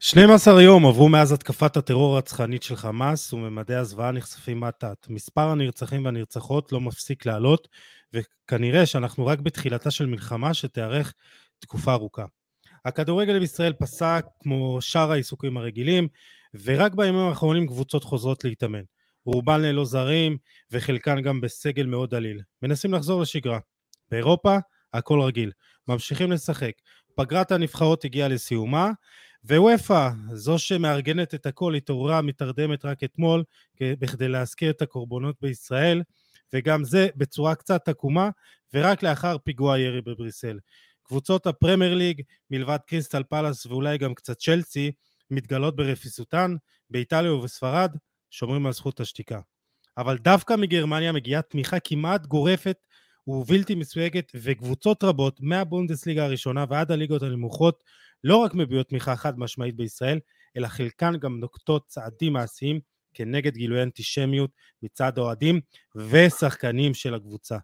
[0.00, 5.06] 12 יום עברו מאז התקפת הטרור הרצחנית של חמאס וממדי הזוועה נחשפים מעטת.
[5.08, 7.68] מספר הנרצחים והנרצחות לא מפסיק לעלות,
[8.12, 11.14] וכנראה שאנחנו רק בתחילתה של מלחמה שתארך
[11.58, 12.24] תקופה ארוכה.
[12.84, 16.08] הכדורגל בישראל פסק כמו שאר העיסוקים הרגילים,
[16.64, 18.82] ורק בימים האחרונים קבוצות חוזרות להתאמן.
[19.24, 20.36] רובן ללא זרים,
[20.70, 22.40] וחלקן גם בסגל מאוד דליל.
[22.62, 23.58] מנסים לחזור לשגרה.
[24.10, 24.56] באירופה,
[24.94, 25.52] הכל רגיל.
[25.88, 26.72] ממשיכים לשחק.
[27.14, 28.90] פגרת הנבחרות הגיעה לסיומה,
[29.48, 33.44] ווופא, זו שמארגנת את הכל, התעוררה מתרדמת רק אתמול
[33.80, 36.02] בכדי להזכיר את הקורבנות בישראל,
[36.52, 38.30] וגם זה בצורה קצת עקומה,
[38.74, 40.58] ורק לאחר פיגוע ירי בבריסל.
[41.02, 44.92] קבוצות הפרמייר ליג, מלבד קריסטל פלאס ואולי גם קצת צ'לסי,
[45.30, 46.56] מתגלות ברפיסותן,
[46.90, 47.96] באיטליה ובספרד,
[48.30, 49.40] שומרים על זכות השתיקה.
[49.96, 52.76] אבל דווקא מגרמניה מגיעה תמיכה כמעט גורפת
[53.26, 57.84] ובלתי מסויגת, וקבוצות רבות, מהבונדסליגה הראשונה ועד הליגות הנמוכות,
[58.24, 60.18] לא רק מביעות תמיכה חד משמעית בישראל,
[60.56, 62.80] אלא חלקן גם נוקטות צעדים מעשיים
[63.14, 64.50] כנגד גילוי אנטישמיות
[64.82, 65.60] מצד אוהדים
[65.96, 67.56] ושחקנים של הקבוצה.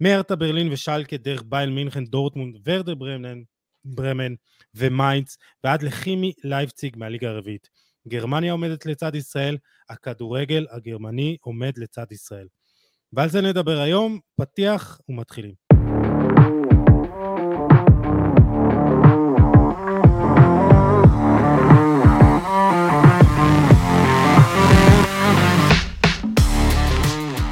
[0.00, 3.42] מהרטה ברלין ושלקה דרך באיירן מינכן, דורטמונד, ורדר ברמן,
[3.84, 4.34] ברמן
[4.74, 7.68] ומיינץ ועד לכימי לייפציג מהליגה הרביעית.
[8.08, 9.56] גרמניה עומדת לצד ישראל,
[9.88, 12.46] הכדורגל הגרמני עומד לצד ישראל.
[13.12, 15.54] ועל זה נדבר היום, פתיח ומתחילים.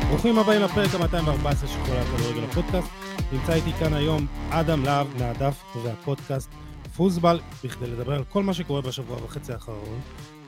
[0.08, 2.88] ברוכים הבאים לפרק ה-214 של כל הכדורגל הפודקאסט.
[3.32, 6.50] נמצא איתי כאן היום אדם להב מהדף והפודקאסט
[6.96, 10.00] פוסבל, בכדי לדבר על כל מה שקורה בשבוע וחצי האחרון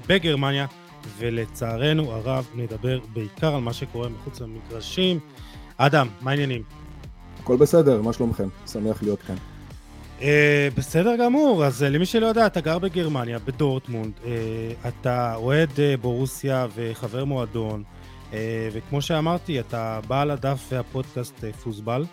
[0.07, 0.67] בגרמניה,
[1.19, 5.19] ולצערנו הרב נדבר בעיקר על מה שקורה מחוץ למגרשים.
[5.77, 6.63] אדם, מה העניינים?
[7.41, 8.49] הכל בסדר, מה שלומכם?
[8.67, 9.37] שמח להיות כאן.
[10.21, 10.23] Uh,
[10.77, 14.29] בסדר גמור, אז uh, למי שלא יודע, אתה גר בגרמניה, בדורטמונד, uh,
[14.89, 17.83] אתה אוהד uh, בורוסיה וחבר מועדון,
[18.31, 18.35] uh,
[18.73, 22.05] וכמו שאמרתי, אתה בעל הדף והפודקאסט uh, פוסבל.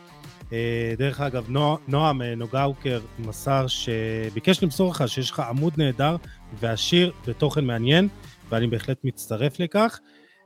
[0.42, 0.52] Uh,
[0.98, 6.16] דרך אגב, נוע, נועם uh, נוגאוקר מסר שביקש למסור לך שיש לך עמוד נהדר
[6.60, 8.08] ועשיר בתוכן מעניין,
[8.56, 10.00] ואני בהחלט מצטרף לכך.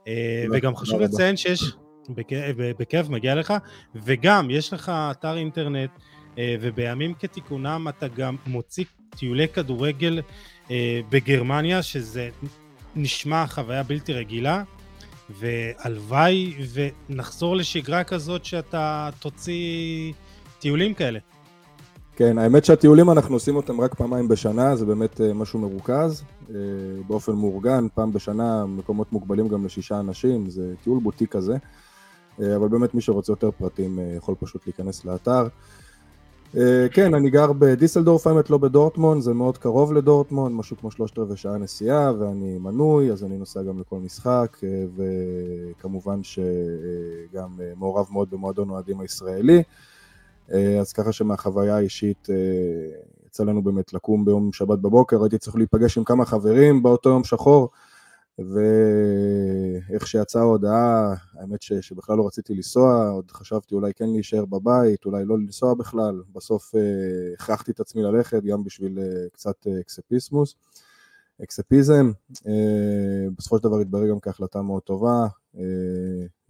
[0.08, 1.72] אה, וגם חשוב לציין שיש,
[2.78, 3.54] בכיף, מגיע לך,
[3.94, 5.90] וגם יש לך אתר אינטרנט,
[6.38, 8.84] אה, ובימים כתיקונם אתה גם מוציא
[9.16, 10.22] טיולי כדורגל
[10.70, 12.28] אה, בגרמניה, שזה
[12.96, 14.62] נשמע חוויה בלתי רגילה,
[15.30, 20.12] והלוואי ונחזור לשגרה כזאת שאתה תוציא
[20.58, 21.18] טיולים כאלה.
[22.16, 26.54] כן, האמת שהטיולים אנחנו עושים אותם רק פעמיים בשנה, זה באמת אה, משהו מרוכז, אה,
[27.06, 31.56] באופן מאורגן, פעם בשנה, מקומות מוגבלים גם לשישה אנשים, זה טיול בוטיק כזה,
[32.40, 35.48] אה, אבל באמת מי שרוצה יותר פרטים יכול פשוט להיכנס לאתר.
[36.92, 41.36] כן, אני גר בדיסלדורף, האמת לא בדורטמון, זה מאוד קרוב לדורטמון, משהו כמו שלושת רבעי
[41.36, 44.56] שעה נסיעה, ואני מנוי, אז אני נוסע גם לכל משחק,
[44.96, 49.62] וכמובן שגם מעורב מאוד במועדון אוהדים הישראלי.
[50.52, 52.36] אה, אז ככה שמהחוויה האישית אה,
[53.26, 57.24] יצא לנו באמת לקום ביום שבת בבוקר, הייתי צריך להיפגש עם כמה חברים באותו יום
[57.24, 57.68] שחור,
[58.38, 65.04] ואיך שיצאה ההודעה, האמת ש, שבכלל לא רציתי לנסוע, עוד חשבתי אולי כן להישאר בבית,
[65.04, 66.80] אולי לא לנסוע בכלל, בסוף אה,
[67.34, 68.98] הכרחתי את עצמי ללכת גם בשביל
[69.32, 70.54] קצת אקספיסמוס.
[71.42, 72.10] אקספיזם,
[73.38, 75.26] בסופו של דבר התברר גם כהחלטה מאוד טובה,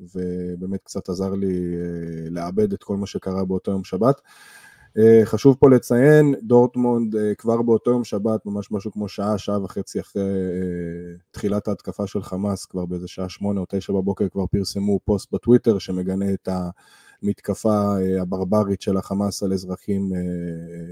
[0.01, 4.21] ובאמת קצת עזר לי אה, לאבד את כל מה שקרה באותו יום שבת.
[4.99, 9.65] אה, חשוב פה לציין, דורטמונד אה, כבר באותו יום שבת, ממש משהו כמו שעה, שעה
[9.65, 10.23] וחצי אחרי
[11.31, 15.79] תחילת ההתקפה של חמאס, כבר באיזה שעה שמונה או תשע בבוקר כבר פרסמו פוסט בטוויטר
[15.79, 16.49] שמגנה את
[17.23, 20.13] המתקפה הברברית של החמאס על אזרחים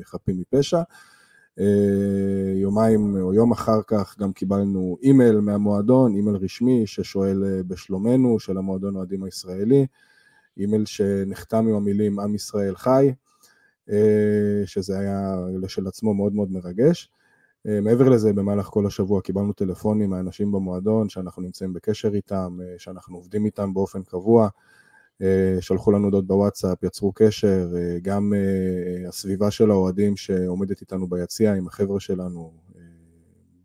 [0.05, 0.83] חפים מפשע.
[1.61, 8.41] אה, יומיים או יום אחר כך גם קיבלנו אימייל מהמועדון, אימייל רשמי ששואל אה, בשלומנו
[8.41, 9.87] של המועדון האוהדים הישראלי,
[10.57, 13.13] אימייל שנחתם עם המילים עם ישראל חי,
[13.91, 17.11] אה, שזה היה לשלעצמו מאוד מאוד מרגש.
[17.83, 23.45] מעבר לזה, במהלך כל השבוע קיבלנו טלפונים מאנשים במועדון שאנחנו נמצאים בקשר איתם, שאנחנו עובדים
[23.45, 24.49] איתם באופן קבוע.
[25.23, 31.07] אה, שלחו לנו הודעות בוואטסאפ, יצרו קשר, אה, גם אה, הסביבה של האוהדים שעומדת איתנו
[31.07, 32.53] ביציע עם החבר'ה שלנו,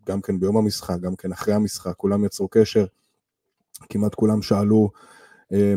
[0.08, 2.86] גם כן ביום המשחק, גם כן אחרי המשחק, כולם יצרו קשר,
[3.90, 4.92] כמעט כולם שאלו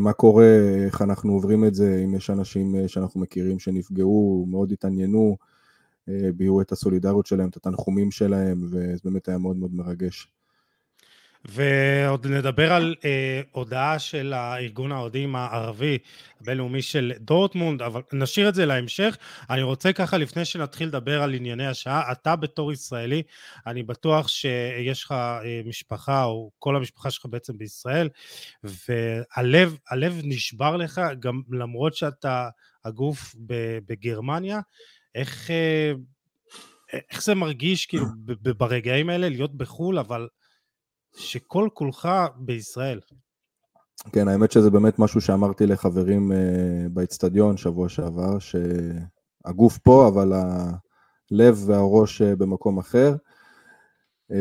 [0.01, 5.37] מה קורה, איך אנחנו עוברים את זה, אם יש אנשים שאנחנו מכירים שנפגעו, מאוד התעניינו,
[6.07, 10.29] ביעו את הסולידריות שלהם, את התנחומים שלהם, וזה באמת היה מאוד מאוד מרגש.
[11.49, 15.99] ועוד נדבר על אה, הודעה של הארגון האוהדים הערבי
[16.41, 19.17] הבינלאומי של דורטמונד, אבל נשאיר את זה להמשך.
[19.51, 23.23] אני רוצה ככה, לפני שנתחיל לדבר על ענייני השעה, אתה בתור ישראלי,
[23.67, 28.09] אני בטוח שיש לך אה, משפחה, או כל המשפחה שלך בעצם בישראל,
[28.65, 32.49] והלב הלב נשבר לך, גם למרות שאתה
[32.85, 33.35] הגוף
[33.87, 34.61] בגרמניה,
[35.15, 35.51] איך...
[35.51, 35.93] אה,
[37.11, 38.05] איך זה מרגיש כאילו
[38.59, 40.29] ברגעים האלה להיות בחו"ל, אבל
[41.17, 43.01] שכל כולך בישראל.
[44.13, 46.35] כן, האמת שזה באמת משהו שאמרתי לחברים uh,
[46.89, 53.17] באצטדיון שבוע שעבר, שהגוף פה, אבל הלב והראש uh, במקום אחר.
[54.33, 54.35] Uh,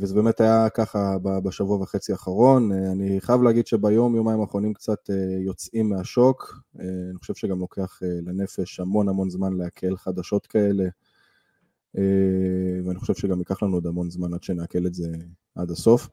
[0.00, 2.72] וזה באמת היה ככה בשבוע וחצי האחרון.
[2.72, 6.60] Uh, אני חייב להגיד שביום, יומיים האחרונים קצת uh, יוצאים מהשוק.
[6.76, 6.80] Uh,
[7.10, 10.84] אני חושב שגם לוקח uh, לנפש המון המון זמן לעכל חדשות כאלה.
[11.98, 15.12] אה, ואני חושב שגם ייקח לנו עוד המון זמן עד שנעכל את זה
[15.54, 16.08] עד הסוף.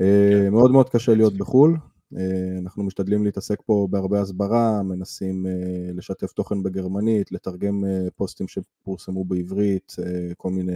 [0.00, 0.48] אה, כן.
[0.48, 1.76] מאוד מאוד קשה להיות בחו"ל,
[2.18, 5.46] אה, אנחנו משתדלים להתעסק פה בהרבה הסברה, מנסים
[5.94, 7.84] לשתף תוכן בגרמנית, לתרגם
[8.16, 9.96] פוסטים שפורסמו בעברית,
[10.36, 10.72] כל מיני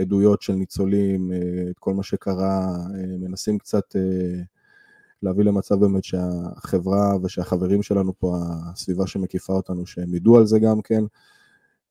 [0.00, 1.32] עדויות של ניצולים,
[1.70, 2.76] את כל מה שקרה,
[3.20, 3.96] מנסים קצת
[5.22, 10.82] להביא למצב באמת שהחברה ושהחברים שלנו פה, הסביבה שמקיפה אותנו, שהם ידעו על זה גם
[10.82, 11.04] כן.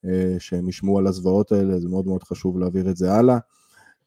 [0.06, 3.38] אה, שהם ישמעו על הזוועות האלה, זה מאוד מאוד חשוב להעביר את זה הלאה.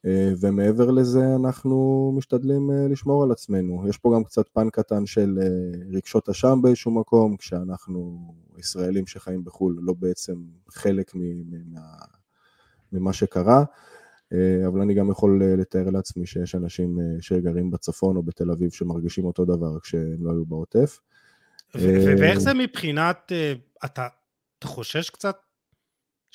[0.07, 3.89] אה, ומעבר לזה אנחנו משתדלים אה, לשמור על עצמנו.
[3.89, 5.39] יש פה גם קצת פן קטן של
[5.93, 10.35] רגשות אשם באיזשהו מקום, כשאנחנו ישראלים שחיים בחו"ל, לא בעצם
[10.71, 11.13] חלק
[12.93, 13.65] ממה שקרה,
[14.67, 19.45] אבל אני גם יכול לתאר לעצמי שיש אנשים שגרים בצפון או בתל אביב שמרגישים אותו
[19.45, 21.01] דבר כשהם לא היו בעוטף.
[21.75, 23.33] ואיך זה מבחינת,
[23.85, 24.07] אתה
[24.65, 25.37] חושש קצת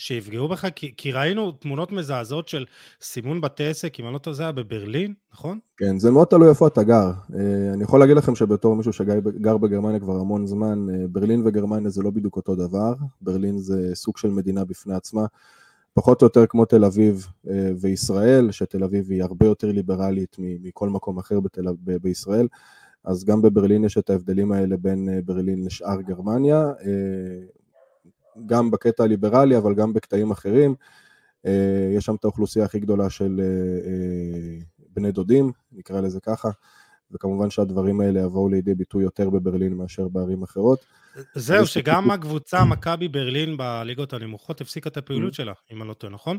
[0.01, 0.67] שיפגעו בך?
[0.75, 2.65] כי, כי ראינו תמונות מזעזעות של
[3.01, 5.59] סימון בתי עסק, אם אני לא טועה זה היה בברלין, נכון?
[5.77, 7.11] כן, זה מאוד תלוי איפה אתה גר.
[7.35, 11.89] אה, אני יכול להגיד לכם שבתור מישהו שגר בגרמניה כבר המון זמן, אה, ברלין וגרמניה
[11.89, 12.93] זה לא בדיוק אותו דבר.
[13.21, 15.25] ברלין זה סוג של מדינה בפני עצמה.
[15.93, 20.89] פחות או יותר כמו תל אביב אה, וישראל, שתל אביב היא הרבה יותר ליברלית מכל
[20.89, 22.47] מקום אחר בתל, ב, בישראל,
[23.03, 26.71] אז גם בברלין יש את ההבדלים האלה בין ברלין לשאר גרמניה.
[28.45, 30.75] גם בקטע הליברלי, אבל גם בקטעים אחרים.
[31.45, 34.59] אה, יש שם את האוכלוסייה הכי גדולה של אה, אה,
[34.95, 36.49] בני דודים, נקרא לזה ככה,
[37.11, 40.79] וכמובן שהדברים האלה יבואו לידי ביטוי יותר בברלין מאשר בערים אחרות.
[41.35, 45.35] זהו, שגם הקבוצה מכבי ברלין בליגות הנמוכות הפסיקה את הפעילות mm.
[45.35, 46.37] שלה, אם אני לא טועה, נכון?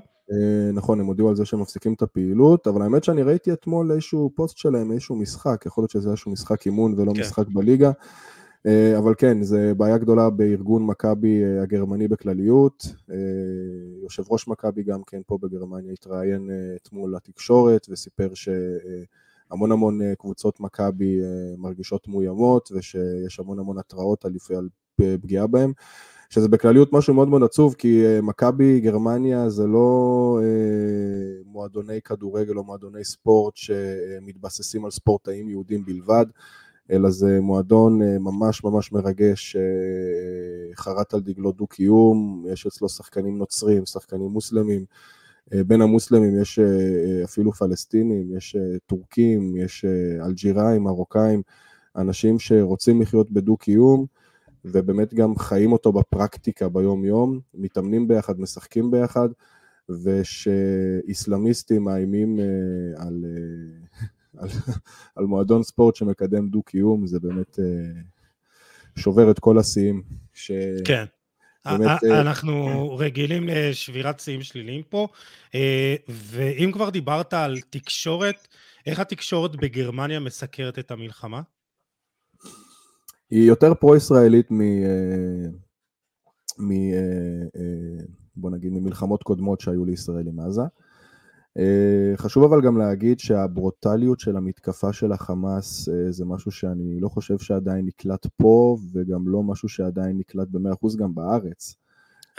[0.73, 4.31] נכון, הם הודיעו על זה שהם מפסיקים את הפעילות, אבל האמת שאני ראיתי אתמול איזשהו
[4.35, 7.21] פוסט שלהם, איזשהו משחק, יכול להיות שזה איזשהו משחק אימון ולא כן.
[7.21, 7.91] משחק בליגה.
[8.67, 12.87] אה, אבל כן, זו בעיה גדולה בארגון מכבי אה, הגרמני בכלליות.
[13.11, 13.17] אה,
[14.03, 21.21] יושב ראש מכבי גם כן פה בגרמניה התראיין אתמול לתקשורת וסיפר שהמון המון קבוצות מכבי
[21.59, 24.33] מרגישות מאוימות ושיש המון המון התראות על,
[25.21, 25.73] פגיעה בהם.
[26.31, 30.41] שזה בכלליות משהו מאוד מאוד עצוב, כי מכבי גרמניה זה לא
[31.45, 36.27] מועדוני כדורגל או מועדוני ספורט שמתבססים על ספורטאים יהודים בלבד.
[36.93, 39.63] אלא זה מועדון אה, ממש ממש מרגש, אה,
[40.75, 44.85] חרט על דגלו דו-קיום, יש אצלו שחקנים נוצרים, שחקנים מוסלמים,
[45.55, 46.59] אה, בין המוסלמים יש
[47.25, 48.57] אפילו פלסטינים, יש
[48.87, 49.85] טורקים, יש
[50.25, 51.43] אלג'יראים, מרוקאים,
[51.97, 54.07] אנשים שרוצים לחיות בדו-קיום,
[54.65, 59.29] ובאמת גם חיים אותו בפרקטיקה ביום-יום, מתאמנים ביחד, משחקים ביחד,
[59.89, 62.39] ושאיסלאמיסטים מאיימים
[62.97, 63.25] על
[64.39, 64.49] על,
[65.17, 68.01] על מועדון ספורט שמקדם דו-קיום, זה באמת אה,
[68.97, 70.03] שובר את כל השיאים.
[70.35, 70.51] ש...
[70.85, 71.05] כן.
[71.65, 73.05] באמת, אה, אנחנו כן.
[73.05, 75.09] רגילים לשבירת שיאים שליליים פה,
[75.55, 78.49] אה, ואם כבר דיברת על תקשורת,
[78.87, 81.41] איך התקשורת בגרמניה מסקרת את המלחמה?
[83.31, 84.61] היא יותר פרו-ישראלית מ...
[86.59, 86.93] מ...
[88.37, 90.63] בוא נגיד, ממלחמות קודמות שהיו לישראל עם עזה.
[91.59, 97.09] אה, חשוב אבל גם להגיד שהברוטליות של המתקפה של החמאס אה, זה משהו שאני לא
[97.09, 101.77] חושב שעדיין נקלט פה, וגם לא משהו שעדיין נקלט ב-100% גם בארץ.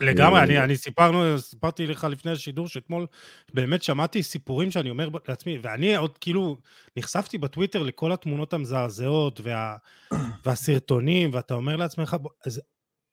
[0.02, 3.06] לגמרי, אה, אני, אני סיפרנו, סיפרתי לך לפני השידור שאתמול
[3.54, 6.58] באמת שמעתי סיפורים שאני אומר לעצמי, ואני עוד כאילו
[6.98, 9.76] נחשפתי בטוויטר לכל התמונות המזעזעות וה,
[10.46, 12.16] והסרטונים, ואתה אומר לעצמך,
[12.46, 12.62] אז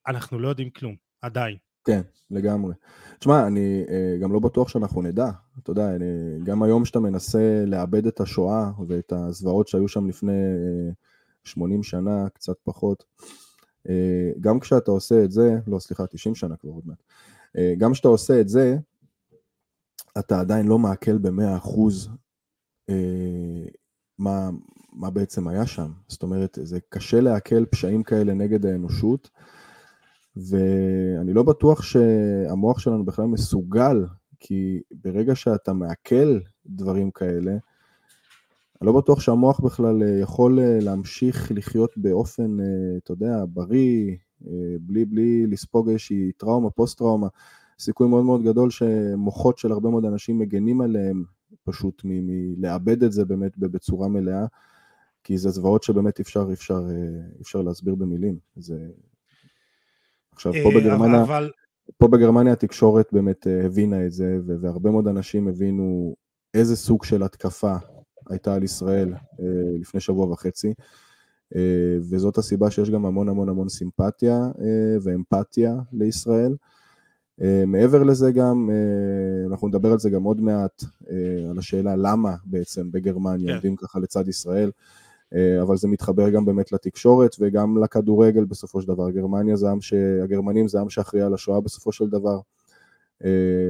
[0.06, 1.56] אנחנו לא יודעים כלום, עדיין.
[1.84, 2.74] כן, לגמרי.
[3.18, 5.30] תשמע, אני uh, גם לא בטוח שאנחנו נדע.
[5.62, 6.04] אתה יודע, אני,
[6.44, 10.92] גם היום שאתה מנסה לאבד את השואה ואת הזוועות שהיו שם לפני uh, אה,
[11.44, 13.04] 80 שנה, קצת פחות,
[13.88, 13.90] uh,
[14.40, 17.02] גם כשאתה עושה את זה, לא, סליחה, 90 שנה כבר עוד מעט,
[17.78, 18.76] גם כשאתה עושה את זה,
[20.18, 21.80] אתה עדיין לא מעכל ב-100%
[24.18, 24.50] מה,
[24.92, 25.92] מה בעצם היה שם.
[26.08, 29.30] זאת אומרת, זה קשה לעכל פשעים כאלה נגד האנושות,
[30.36, 34.06] ואני לא בטוח שהמוח שלנו בכלל מסוגל,
[34.40, 37.56] כי ברגע שאתה מעכל דברים כאלה,
[38.80, 42.66] אני לא בטוח שהמוח בכלל אה, יכול אה, להמשיך לחיות באופן, אה,
[43.04, 44.16] אתה יודע, בריא,
[44.80, 47.28] בלי, בלי לספוג איזושהי טראומה, פוסט-טראומה.
[47.78, 51.24] סיכוי מאוד מאוד גדול שמוחות של הרבה מאוד אנשים מגנים עליהם
[51.64, 54.46] פשוט מלאבד את זה באמת בצורה מלאה,
[55.24, 56.82] כי זה זוועות שבאמת אפשר, אפשר,
[57.40, 58.38] אפשר להסביר במילים.
[58.56, 58.88] זה...
[60.46, 61.50] עכשיו, פה בגרמניה, אבל...
[61.98, 66.14] פה בגרמניה התקשורת באמת הבינה את זה, והרבה מאוד אנשים הבינו
[66.54, 67.76] איזה סוג של התקפה
[68.30, 69.46] הייתה על ישראל אה,
[69.80, 70.74] לפני שבוע וחצי,
[71.56, 76.56] אה, וזאת הסיבה שיש גם המון המון המון סימפתיה אה, ואמפתיה לישראל.
[77.66, 78.70] מעבר לזה גם,
[79.50, 80.84] אנחנו נדבר על זה גם עוד מעט,
[81.50, 83.52] על השאלה למה בעצם בגרמניה כן.
[83.52, 84.70] עומדים ככה לצד ישראל,
[85.62, 89.10] אבל זה מתחבר גם באמת לתקשורת וגם לכדורגל בסופו של דבר.
[89.10, 89.92] גרמניה זה עם ש...
[90.22, 92.40] הגרמנים זה עם שאחראי על השואה בסופו של דבר.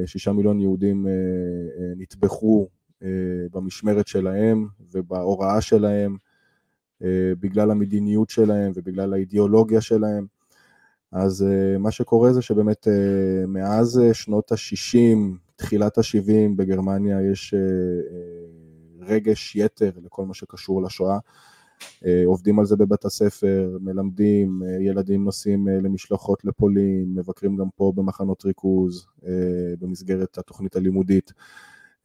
[0.06, 1.06] שישה מיליון יהודים
[1.96, 2.68] נטבחו
[3.02, 6.16] אה, במשמרת שלהם ובהוראה שלהם,
[7.02, 10.26] אה, בגלל המדיניות שלהם ובגלל האידיאולוגיה שלהם.
[11.12, 12.88] אז אה, מה שקורה זה שבאמת
[13.48, 15.18] מאז שנות ה-60,
[15.56, 17.54] תחילת ה-70 בגרמניה יש
[19.00, 21.18] רגש יתר לכל מה שקשור לשואה.
[22.26, 29.06] עובדים על זה בבית הספר, מלמדים, ילדים נוסעים למשלחות לפולין, מבקרים גם פה במחנות ריכוז
[29.78, 31.32] במסגרת התוכנית הלימודית.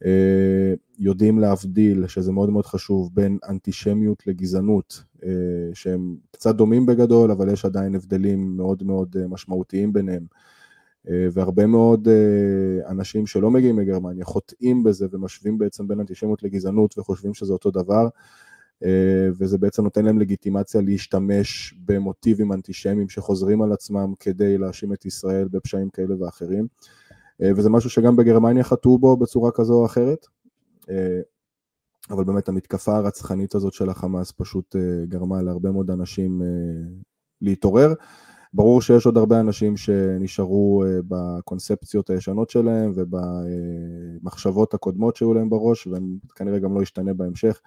[0.04, 5.30] אה, יודעים להבדיל, שזה מאוד מאוד חשוב, בין אנטישמיות לגזענות, אה,
[5.74, 10.26] שהם קצת דומים בגדול, אבל יש עדיין הבדלים מאוד מאוד אה, משמעותיים ביניהם.
[11.06, 12.08] והרבה מאוד
[12.88, 18.08] אנשים שלא מגיעים מגרמניה חוטאים בזה ומשווים בעצם בין אנטישמיות לגזענות וחושבים שזה אותו דבר,
[19.38, 25.48] וזה בעצם נותן להם לגיטימציה להשתמש במוטיבים אנטישמיים שחוזרים על עצמם כדי להאשים את ישראל
[25.48, 26.66] בפשעים כאלה ואחרים.
[27.42, 30.26] אה, וזה משהו שגם בגרמניה חטאו בו בצורה כזו או אחרת.
[30.90, 31.20] אה,
[32.10, 36.42] אבל באמת המתקפה הרצחנית הזאת של החמאס פשוט אה, גרמה להרבה מאוד אנשים
[37.42, 37.92] להתעורר.
[38.56, 45.88] ברור שיש עוד הרבה אנשים שנשארו בקונספציות הישנות שלהם ובמחשבות הקודמות שהיו להם בראש,
[46.26, 47.60] וכנראה גם לא ישתנה בהמשך.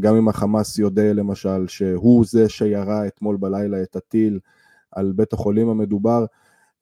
[0.00, 4.38] גם אם החמאס יודע למשל שהוא זה שירה אתמול בלילה את הטיל
[4.92, 6.24] על בית החולים המדובר,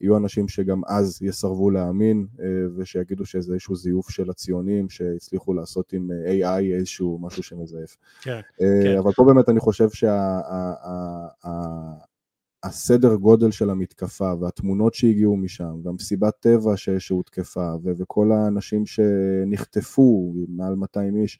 [0.00, 2.46] יהיו אנשים שגם אז יסרבו להאמין אה,
[2.76, 7.96] ושיגידו שזה איזשהו זיוף של הציונים שהצליחו לעשות עם אה, AI איזשהו משהו שמזייף.
[8.23, 8.99] כן, אה, כן.
[8.99, 9.88] אבל פה באמת אני חושב
[12.64, 21.16] שהסדר גודל של המתקפה והתמונות שהגיעו משם והמסיבת טבע שהותקפה וכל האנשים שנחטפו, מעל 200
[21.16, 21.38] איש,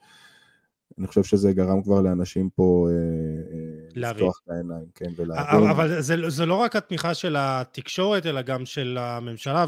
[0.99, 5.71] אני חושב שזה גרם כבר לאנשים פה אה, אה, לפתוח את העיניים, כן, ולהבין.
[5.71, 9.67] אבל זה, זה לא רק התמיכה של התקשורת, אלא גם של הממשלה,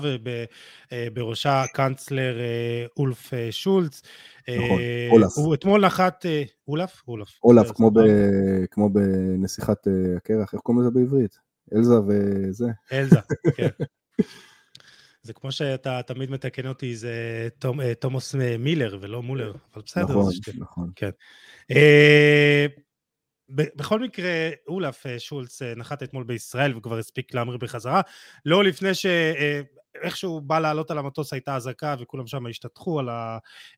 [0.93, 2.39] ובראשה הקאנצלר
[2.97, 4.03] אולף שולץ.
[4.41, 5.33] נכון, אולף.
[5.37, 6.27] הוא אתמול נחת,
[6.69, 7.03] אולף?
[7.09, 7.29] אולף.
[7.43, 8.01] אולף, כמו, ב,
[8.71, 9.87] כמו בנסיכת
[10.17, 11.46] הקרח, איך קוראים לזה בעברית?
[11.75, 12.67] אלזה וזה.
[12.93, 13.21] אלזה,
[13.57, 13.69] כן.
[15.23, 17.49] זה כמו שאתה תמיד מתקן אותי, זה
[17.81, 20.05] אה, תומוס מילר ולא מולר, אבל בסדר.
[20.05, 20.91] נכון, נכון.
[20.97, 21.11] כן.
[23.59, 28.00] אה, בכל מקרה, אולף אה, שולץ נחת אתמול בישראל וכבר הספיק להמריא בחזרה,
[28.45, 29.07] לא לפני ש...
[30.03, 33.09] איכשהו בא לעלות על המטוס הייתה אזעקה וכולם שם השתטחו על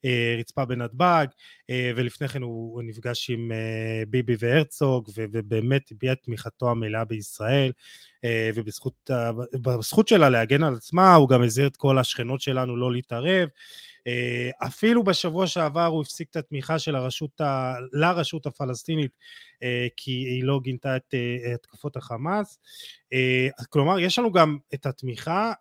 [0.05, 1.27] הרצפה בנתב"ג
[1.71, 3.53] ולפני כן הוא נפגש עם
[4.09, 7.73] ביבי והרצוג ובאמת הביע את תמיכתו המלאה בישראל
[8.55, 13.49] ובזכות שלה להגן על עצמה הוא גם הזהיר את כל השכנות שלנו לא להתערב
[14.67, 17.75] אפילו בשבוע שעבר הוא הפסיק את התמיכה של הרשות ה...
[17.93, 19.11] לרשות הפלסטינית
[19.97, 21.15] כי היא לא גינתה את
[21.55, 22.59] התקפות החמאס.
[23.69, 25.53] כלומר, יש לנו גם את התמיכה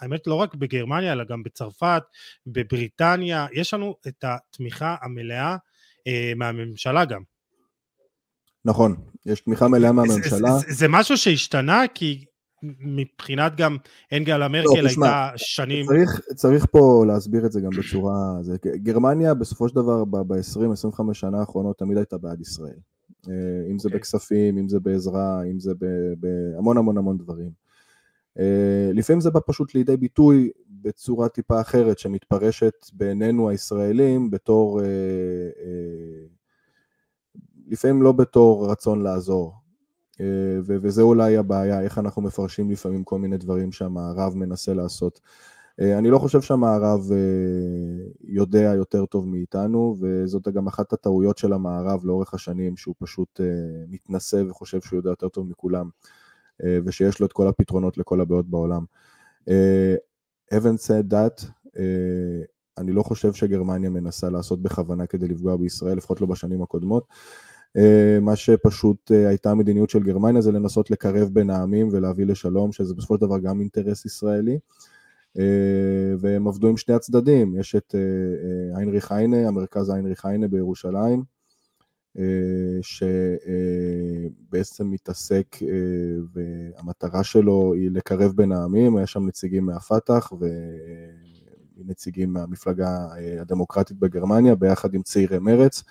[0.00, 2.02] האמת לא רק בגרמניה אלא גם בצרפת,
[2.46, 5.56] בבריטניה, יש לנו את התמיכה המלאה
[6.06, 7.22] אה, מהממשלה גם.
[8.64, 10.52] נכון, יש תמיכה מלאה מהממשלה.
[10.52, 12.24] זה, זה, זה משהו שהשתנה כי
[12.80, 13.76] מבחינת גם
[14.12, 15.86] אנגלה מרקל לא, הייתה שנים...
[15.86, 18.38] צריך, צריך פה להסביר את זה גם בצורה...
[18.42, 22.76] זה, גרמניה בסופו של דבר ב-20-25 שנה האחרונות תמיד הייתה בעד ישראל.
[23.28, 23.32] אה,
[23.70, 23.90] אם זה okay.
[23.90, 24.00] אוקיי.
[24.00, 25.72] בכספים, אם זה בעזרה, אם זה
[26.18, 27.50] בהמון המון המון דברים.
[28.38, 34.86] אה, לפעמים זה בא פשוט לידי ביטוי בצורה טיפה אחרת, שמתפרשת בעינינו הישראלים בתור, אה,
[37.66, 39.63] לפעמים לא בתור רצון לעזור.
[40.66, 45.20] וזה אולי הבעיה, איך אנחנו מפרשים לפעמים כל מיני דברים שהמערב מנסה לעשות.
[45.80, 47.10] אה, אני לא חושב שהמערב
[48.20, 53.40] יודע יותר טוב מאיתנו, וזאת גם אחת הטעויות של המערב לאורך השנים, שהוא פשוט
[53.88, 55.88] מתנשא וחושב שהוא יודע יותר טוב מכולם,
[56.84, 58.84] ושיש לו את כל הפתרונות לכל הבעיות בעולם.
[60.54, 61.46] Haven't said that,
[62.78, 67.06] אני לא חושב שגרמניה מנסה לעשות בכוונה כדי לפגוע בישראל, לפחות לא בשנים הקודמות.
[67.76, 72.72] אה, מה שפשוט אה, הייתה המדיניות של גרמניה זה לנסות לקרב בין העמים ולהביא לשלום,
[72.72, 74.58] שזה בסופו של דבר גם אינטרס ישראלי.
[75.38, 77.94] אה, והם עבדו עם שני הצדדים, יש את
[78.76, 81.22] היינריך היינה, המרכז היינריך היינה בירושלים,
[82.82, 85.56] שבעצם מתעסק,
[86.32, 90.32] והמטרה שלו היא לקרב בין העמים, היה שם נציגים מהפת"ח
[91.76, 93.06] ונציגים מהמפלגה
[93.40, 95.82] הדמוקרטית בגרמניה, ביחד עם צעירי מרץ.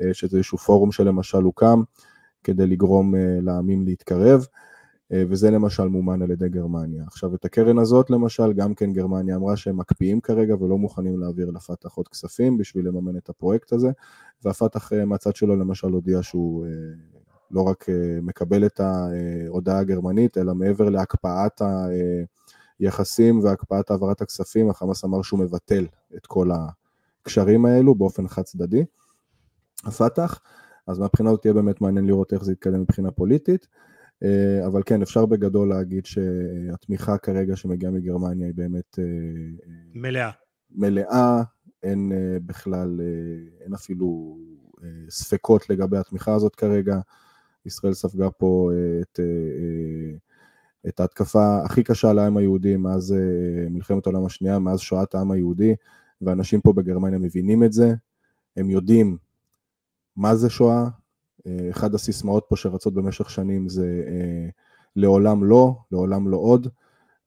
[0.00, 1.82] אה, שזה איזשהו פורום שלמשל הוקם
[2.44, 4.46] כדי לגרום אה, לעמים להתקרב,
[5.12, 7.04] אה, וזה למשל מומן על ידי גרמניה.
[7.06, 11.50] עכשיו, את הקרן הזאת למשל, גם כן גרמניה אמרה שהם מקפיאים כרגע ולא מוכנים להעביר
[11.50, 13.90] לפתח עוד כספים בשביל לממן את הפרויקט הזה,
[14.44, 16.66] והפתח מהצד שלו למשל הודיע שהוא
[17.50, 17.86] לא רק
[18.22, 21.62] מקבל את ההודעה הגרמנית, אלא מעבר להקפאת
[22.80, 26.50] היחסים והקפאת העברת הכספים, החמאס אמר שהוא מבטל את כל
[27.22, 28.84] הקשרים האלו באופן חד צדדי.
[29.84, 30.40] הפת"ח,
[30.86, 33.66] אז מהבחינה הזאת תהיה באמת מעניין לראות איך זה יתקדם מבחינה פוליטית,
[34.22, 38.98] אה, אבל כן, אפשר בגדול להגיד שהתמיכה כרגע שמגיעה מגרמניה היא באמת...
[38.98, 39.04] אה,
[39.94, 40.30] מלאה.
[40.70, 41.42] מלאה,
[41.82, 43.00] אין אה, בכלל,
[43.60, 44.38] אין אפילו
[45.08, 47.00] ספקות לגבי התמיכה הזאת כרגע.
[47.66, 48.70] ישראל ספגה פה
[49.00, 49.20] את,
[50.88, 53.14] את ההתקפה הכי קשה לעם היהודי מאז
[53.70, 55.74] מלחמת העולם השנייה, מאז שואת העם היהודי,
[56.22, 57.94] ואנשים פה בגרמניה מבינים את זה,
[58.56, 59.16] הם יודעים
[60.16, 60.88] מה זה שואה.
[61.46, 64.48] אה, אחד הסיסמאות פה שרצות במשך שנים זה אה,
[64.96, 66.68] לעולם לא, לעולם לא עוד,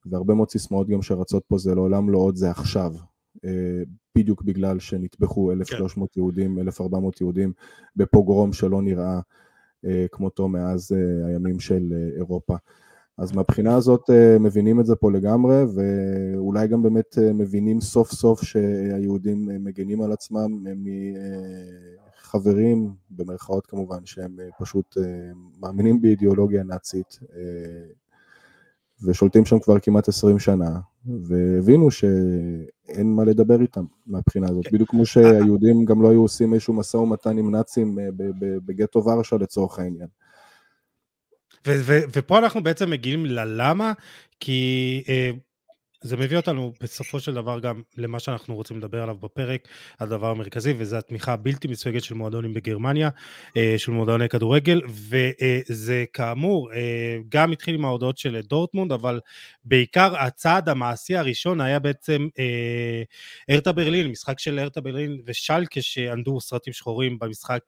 [0.05, 2.93] והרבה מאוד סיסמאות גם שרצות פה זה לעולם לא עוד, זה עכשיו.
[3.45, 3.83] אה,
[4.17, 6.19] בדיוק בגלל שנטבחו 1,300 כן.
[6.19, 7.53] יהודים, 1,400 יהודים
[7.95, 9.19] בפוגרום שלא נראה
[10.11, 10.91] כמותו מאז
[11.27, 12.55] הימים של אירופה.
[13.17, 14.09] אז מהבחינה הזאת
[14.39, 20.63] מבינים את זה פה לגמרי, ואולי גם באמת מבינים סוף סוף שהיהודים מגנים על עצמם
[22.35, 25.03] חברים, במרכאות כמובן, שהם אה, פשוט אה,
[25.59, 27.85] מאמינים באידיאולוגיה נאצית אה,
[29.03, 34.65] ושולטים שם כבר כמעט 20 שנה, והבינו שאין מה לדבר איתם מהבחינה הזאת.
[34.73, 37.97] בדיוק כמו שהיהודים גם לא היו עושים איזשהו משא ומתן עם נאצים
[38.65, 40.07] בגטו ורשה לצורך העניין.
[42.13, 43.93] ופה אנחנו בעצם מגיעים ללמה,
[44.39, 45.03] כי
[46.03, 49.67] זה מביא אותנו בסופו של דבר גם למה שאנחנו רוצים לדבר עליו בפרק,
[49.99, 53.09] הדבר המרכזי, וזה התמיכה הבלתי מסויגת של מועדונים בגרמניה,
[53.57, 59.19] אה, של מועדוני כדורגל, וזה כאמור אה, גם התחיל עם ההודעות של דורטמונד, אבל
[59.65, 63.03] בעיקר הצעד המעשי הראשון היה בעצם אה,
[63.49, 67.63] ארטה ברלין, משחק של ארטה ברלין ושלקה שענדו סרטים שחורים במשחק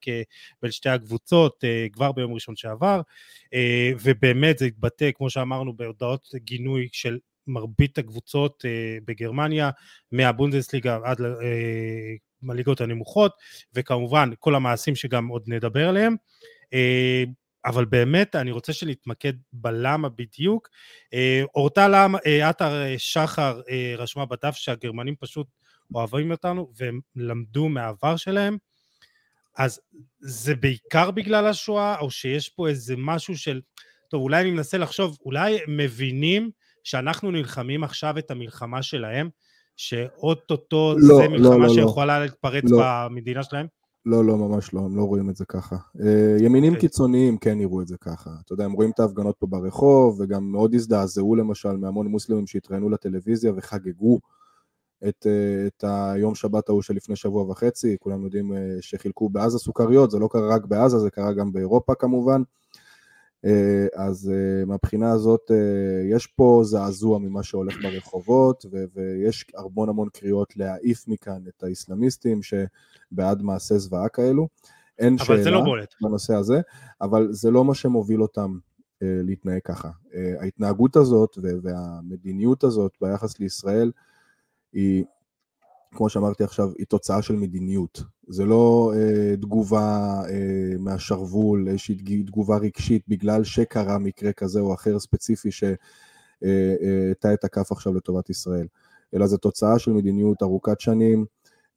[0.62, 3.02] בין שתי הקבוצות כבר ביום ראשון שעבר,
[4.04, 9.69] ובאמת זה התבטא, כמו שאמרנו, בהודעות גינוי של מרבית הקבוצות אה, בגרמניה,
[10.12, 11.21] מהבונדסליגה עד
[12.43, 13.31] לליגות אה, הנמוכות,
[13.73, 16.15] וכמובן כל המעשים שגם עוד נדבר עליהם.
[16.73, 17.23] אה,
[17.65, 20.69] אבל באמת אני רוצה שנתמקד בלמה בדיוק.
[21.55, 21.93] אורטל
[22.43, 23.62] עטר שחר
[23.97, 25.47] רשמה בדף שהגרמנים פשוט
[25.95, 28.58] אוהבים אותנו והם למדו מהעבר שלהם.
[29.58, 29.81] אז
[30.19, 33.62] זה בעיקר בגלל השואה, או שיש פה איזה משהו של,
[34.10, 36.51] טוב, אולי אני מנסה לחשוב, אולי מבינים
[36.86, 39.30] שאנחנו נלחמים עכשיו את המלחמה שלהם,
[39.77, 42.26] שאוטוטו לא, זה לא, מלחמה לא, לא, שיכולה לא.
[42.26, 42.80] להתפרץ לא.
[42.82, 43.67] במדינה שלהם?
[44.06, 45.76] לא, לא, ממש לא, הם לא רואים את זה ככה.
[46.02, 46.76] אה, ימינים okay.
[46.76, 46.89] אוקיי.
[46.89, 48.30] קיצוניים כן יראו את זה ככה.
[48.45, 52.89] אתה יודע, הם רואים את ההפגנות פה ברחוב, וגם מאוד הזדעזעו למשל מהמון מוסלמים שהתראיינו
[52.89, 54.19] לטלוויזיה וחגגו
[55.08, 57.98] את, אה, את היום שבת ההוא שלפני שבוע וחצי.
[58.00, 61.95] כולם יודעים אה, שחילקו בעזה סוכריות, זה לא קרה רק בעזה, זה קרה גם באירופה
[61.95, 62.41] כמובן.
[63.45, 70.10] אה, אז אה, מהבחינה הזאת אה, יש פה זעזוע ממה שהולך ברחובות ויש המון המון
[70.10, 74.47] קריאות להעיף מכאן את האיסלאמיסטים שבעד מעשי זוועה כאלו.
[74.99, 76.62] אין אבל שאלה לא בנושא הזה,
[77.01, 78.58] אבל זה לא מה שמוביל אותם
[79.01, 79.89] להתנהג ככה.
[80.39, 83.91] ההתנהגות הזאת והמדיניות הזאת ביחס לישראל
[84.73, 85.03] היא
[85.95, 88.03] כמו שאמרתי עכשיו, היא תוצאה של מדיניות.
[88.27, 94.99] זה לא אה, תגובה אה, מהשרוול, איזושהי תגובה רגשית בגלל שקרה מקרה כזה או אחר
[94.99, 95.77] ספציפי שהטה
[96.45, 98.67] אה, אה, את הכף עכשיו לטובת ישראל,
[99.13, 101.25] אלא זו תוצאה של מדיניות ארוכת שנים,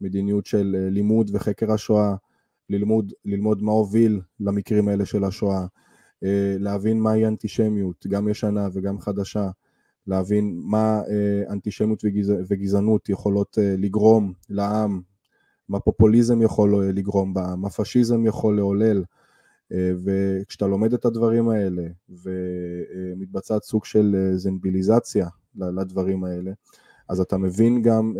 [0.00, 2.14] מדיניות של אה, לימוד וחקר השואה,
[2.70, 5.66] ללמוד, ללמוד מה הוביל למקרים האלה של השואה,
[6.24, 9.50] אה, להבין מהי אנטישמיות, גם ישנה וגם חדשה,
[10.06, 11.02] להבין מה
[11.50, 12.04] אנטישמיות
[12.48, 15.00] וגזענות יכולות לגרום לעם,
[15.68, 19.04] מה פופוליזם יכול לגרום בה, מה פשיזם יכול לעולל,
[20.04, 26.52] וכשאתה לומד את הדברים האלה ומתבצעת סוג של זנביליזציה לדברים האלה,
[27.08, 28.14] אז אתה מבין גם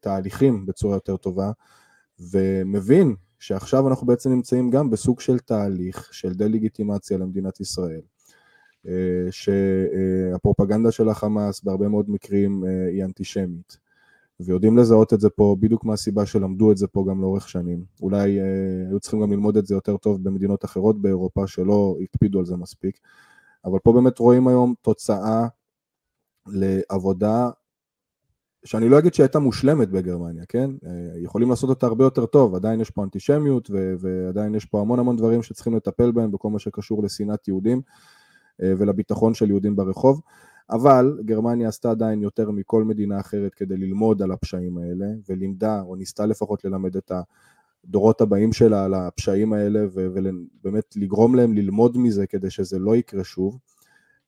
[0.00, 1.50] תהליכים בצורה יותר טובה,
[2.20, 8.00] ומבין שעכשיו אנחנו בעצם נמצאים גם בסוג של תהליך של דה-לגיטימציה למדינת ישראל,
[8.88, 13.78] אה, שהפרופגנדה של החמאס בהרבה מאוד מקרים אה, היא אנטישמית,
[14.44, 17.84] ויודעים לזהות את זה פה בדיוק מהסיבה שלמדו את זה פה גם לאורך שנים.
[18.02, 18.44] אולי אה,
[18.88, 22.56] היו צריכים גם ללמוד את זה יותר טוב במדינות אחרות באירופה שלא הקפידו על זה
[22.56, 22.98] מספיק,
[23.64, 25.46] אבל פה באמת רואים היום תוצאה
[26.46, 27.50] לעבודה
[28.64, 30.70] שאני לא אגיד שהייתה מושלמת בגרמניה, כן?
[30.86, 34.80] אה, יכולים לעשות אותה הרבה יותר טוב, עדיין יש פה אנטישמיות ו- ועדיין יש פה
[34.80, 37.82] המון המון דברים שצריכים לטפל בהם בכל מה שקשור לשנאת יהודים
[38.62, 40.20] אה, ולביטחון של יהודים ברחוב,
[40.70, 45.96] אבל גרמניה עשתה עדיין יותר מכל מדינה אחרת כדי ללמוד על הפשעים האלה, ולימדה, או
[45.96, 47.12] ניסתה לפחות ללמד את
[47.84, 53.24] הדורות הבאים שלה על הפשעים האלה, ובאמת לגרום להם ללמוד מזה כדי שזה לא יקרה
[53.24, 53.58] שוב,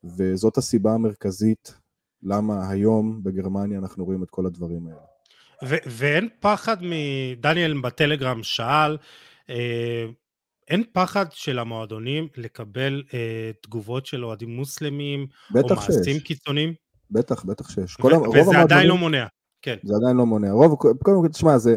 [0.04, 1.74] וזאת הסיבה המרכזית
[2.22, 5.00] למה היום בגרמניה אנחנו רואים את כל הדברים האלה.
[5.86, 8.96] ואין פחד מדניאל בטלגרם שאל,
[9.50, 10.06] אה,
[10.72, 16.22] אין פחד של המועדונים לקבל אה, תגובות של אוהדים מוסלמים, או מעשים שיש.
[16.22, 16.74] קיצוניים?
[17.10, 17.96] בטח, בטח שיש.
[18.00, 19.26] ו- וזה המועדונים, עדיין לא מונע,
[19.62, 19.76] כן.
[19.82, 20.50] זה עדיין לא מונע.
[20.50, 21.76] רוב, קודם כל, תשמע, זה...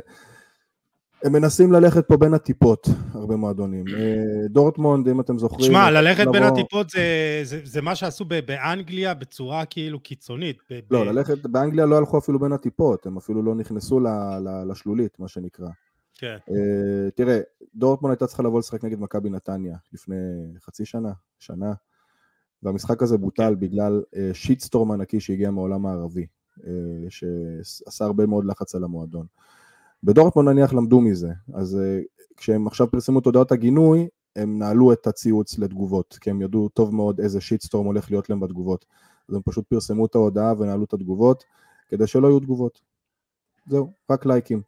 [1.24, 3.86] הם מנסים ללכת פה בין הטיפות, הרבה מועדונים.
[3.88, 5.66] אה, דורטמונד, אם אתם זוכרים...
[5.66, 6.34] שמע, ללכת לבוא...
[6.34, 7.02] בין הטיפות זה,
[7.44, 10.58] זה, זה מה שעשו באנגליה בצורה כאילו קיצונית.
[10.72, 14.08] ב- לא, ב- ללכת, באנגליה לא הלכו אפילו בין הטיפות, הם אפילו לא נכנסו ל,
[14.40, 15.68] ל, לשלולית, מה שנקרא.
[16.16, 16.38] כן.
[16.50, 17.40] Uh, תראה,
[17.76, 20.16] דורטמונד הייתה צריכה לבוא לשחק נגד מכבי נתניה לפני
[20.60, 21.74] חצי שנה, שנה,
[22.64, 23.60] והמשחק הזה בוטל כן.
[23.60, 26.26] בגלל uh, שיטסטורם ענקי שהגיע מהעולם הערבי,
[26.58, 26.62] אה,
[27.10, 29.26] שעשה הרבה מאוד לחץ על המועדון.
[30.04, 31.80] בדורטמונד נניח למדו מזה, אז
[32.38, 36.96] כשהם עכשיו פרסמו את הודעות הגינוי, הם נעלו את הציוץ לתגובות, כי הם ידעו טוב
[36.96, 38.86] מאוד איזה shitstorm הולך להיות להם בתגובות.
[39.30, 41.44] אז הם פשוט פרסמו את ההודעה ונעלו את התגובות,
[41.88, 42.82] כדי שלא יהיו תגובות.
[43.68, 44.62] זהו, רק לייקים.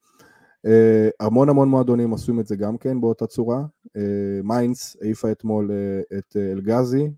[0.65, 0.69] אה,
[1.19, 3.63] המון המון מועדונים עשו את זה גם כן באותה צורה.
[3.87, 3.91] אה,
[4.43, 7.09] מיינץ העיפה אתמול אה, את אל גאזי,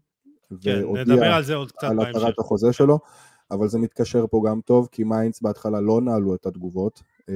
[0.62, 3.00] כן, והודיע על, על התרת החוזה שלו,
[3.52, 7.34] אבל זה מתקשר פה גם טוב, כי מיינץ בהתחלה לא נעלו את התגובות, אה,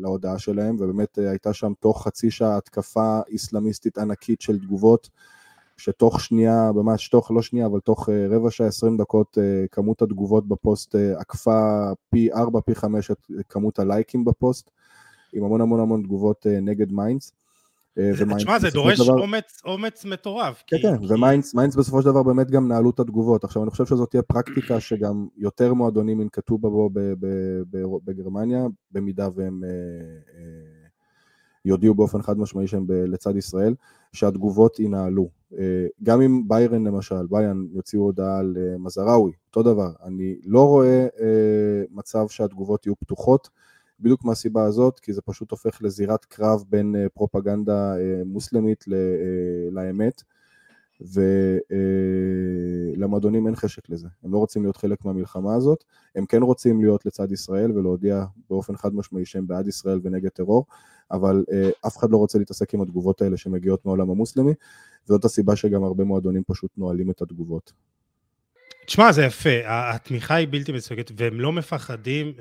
[0.00, 5.10] להודעה שלהם, ובאמת אה, הייתה שם תוך חצי שעה התקפה איסלאמיסטית ענקית של תגובות,
[5.76, 9.38] שתוך שנייה, ממש תוך, לא שנייה, אבל תוך אה, רבע שעה, עשרים דקות,
[9.70, 13.18] כמות התגובות בפוסט עקפה פי ארבע, פי חמש את
[13.48, 14.70] כמות הלייקים בפוסט,
[15.36, 17.32] עם המון המון המון תגובות נגד מיינץ.
[17.98, 19.20] אה, תשמע, זה דורש דבר...
[19.20, 20.62] אומץ, אומץ מטורף.
[20.66, 21.06] כן, כי, כן, כי...
[21.14, 23.44] ומיינץ בסופו של דבר באמת גם נעלו את התגובות.
[23.44, 26.90] עכשיו, אני חושב שזאת תהיה פרקטיקה שגם יותר מועדונים ינקטו בו
[28.04, 29.68] בגרמניה, במידה והם אה,
[30.38, 30.86] אה,
[31.64, 33.74] יודיעו באופן חד משמעי שהם לצד ישראל,
[34.12, 35.28] שהתגובות יינעלו.
[35.58, 39.90] אה, גם אם ביירן למשל, ביירן יוציאו הודעה על אה, מזראוי, אותו דבר.
[40.04, 43.48] אני לא רואה אה, מצב שהתגובות יהיו פתוחות.
[44.00, 48.96] בדיוק מהסיבה הזאת, כי זה פשוט הופך לזירת קרב בין אה, פרופגנדה אה, מוסלמית אה,
[49.70, 50.22] לאמת,
[52.96, 54.08] ולמועדונים אין חשק לזה.
[54.24, 58.76] הם לא רוצים להיות חלק מהמלחמה הזאת, הם כן רוצים להיות לצד ישראל ולהודיע באופן
[58.76, 60.66] חד משמעי שהם בעד ישראל ונגד טרור,
[61.10, 61.44] אבל
[61.86, 64.52] אף אחד לא רוצה להתעסק עם התגובות האלה שמגיעות מהעולם המוסלמי,
[65.04, 67.72] וזאת הסיבה שגם הרבה מועדונים פשוט נועלים את התגובות.
[68.86, 72.32] תשמע, זה יפה, התמיכה היא בלתי מסויגת, והם לא מפחדים,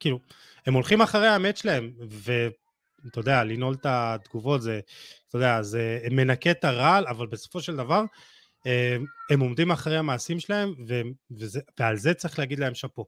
[0.00, 0.18] כאילו,
[0.66, 4.80] הם הולכים אחרי האמת שלהם, ואתה יודע, לנעול את התגובות זה,
[5.28, 8.02] אתה יודע, זה מנקה את הרעל, אבל בסופו של דבר,
[8.66, 8.96] אה,
[9.30, 10.74] הם עומדים אחרי המעשים שלהם,
[11.30, 13.04] וזה, ועל זה צריך להגיד להם שאפו.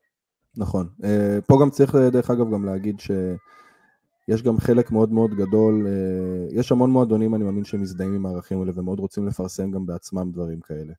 [0.56, 0.88] נכון.
[1.04, 6.58] אה, פה גם צריך, דרך אגב, גם להגיד שיש גם חלק מאוד מאוד גדול, אה,
[6.58, 10.60] יש המון מועדונים, אני מאמין, שמזדהים עם הערכים האלה ומאוד רוצים לפרסם גם בעצמם דברים
[10.60, 10.92] כאלה.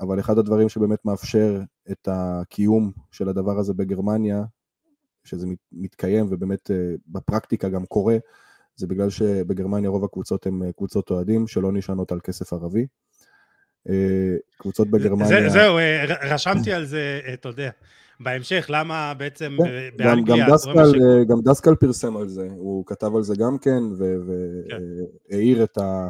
[0.00, 4.44] אבל אחד הדברים שבאמת מאפשר את הקיום של הדבר הזה בגרמניה,
[5.24, 6.76] שזה מתקיים ובאמת אה,
[7.08, 8.16] בפרקטיקה גם קורה,
[8.76, 12.86] זה בגלל שבגרמניה רוב הקבוצות הן אה, קבוצות אוהדים שלא נשענות על כסף ערבי.
[13.88, 15.28] אה, קבוצות בגרמניה...
[15.28, 15.78] זה, זהו,
[16.22, 17.70] רשמתי על זה, אתה יודע,
[18.20, 20.46] בהמשך, למה בעצם כן, באנגליה...
[20.46, 21.26] גם, דסקל, ש...
[21.28, 23.82] גם דסקל פרסם על זה, הוא כתב על זה גם כן,
[25.30, 25.64] והעיר כן.
[25.64, 26.08] את, ה...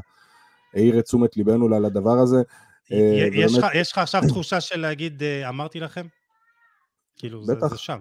[0.99, 2.43] את תשומת ליבנו לדבר הזה.
[2.91, 3.71] יש, ובאמת...
[3.75, 6.07] יש לך עכשיו תחושה של להגיד, אמרתי לכם?
[7.17, 7.99] כאילו, בטח, זה, זה שם.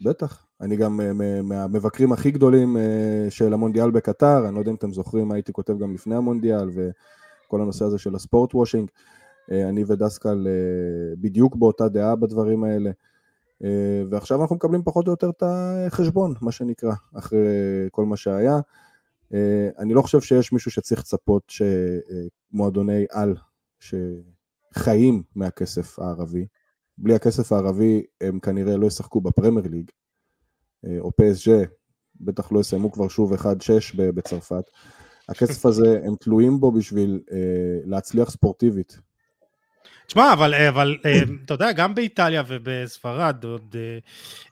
[0.00, 0.46] בטח.
[0.60, 4.92] אני גם אה, מהמבקרים הכי גדולים אה, של המונדיאל בקטר, אני לא יודע אם אתם
[4.92, 8.90] זוכרים הייתי כותב גם לפני המונדיאל, וכל הנושא הזה של הספורט וושינג.
[9.50, 10.46] אני ודסקל
[11.20, 12.90] בדיוק באותה דעה בדברים האלה.
[14.10, 17.38] ועכשיו אנחנו מקבלים פחות או יותר את החשבון, מה שנקרא, אחרי
[17.90, 18.60] כל מה שהיה.
[19.78, 21.52] אני לא חושב שיש מישהו שצריך לצפות
[22.52, 23.34] שמועדוני על
[23.80, 26.46] שחיים מהכסף הערבי,
[26.98, 29.90] בלי הכסף הערבי הם כנראה לא ישחקו בפרמייר ליג,
[31.00, 31.50] או PSG,
[32.20, 33.46] בטח לא יסיימו כבר שוב 1-6
[33.96, 34.64] בצרפת.
[35.28, 37.36] הכסף הזה, הם תלויים בו בשביל אה,
[37.84, 38.98] להצליח ספורטיבית.
[40.10, 43.98] תשמע, אבל, אבל אה, אתה יודע, גם באיטליה ובספרד, עוד אה,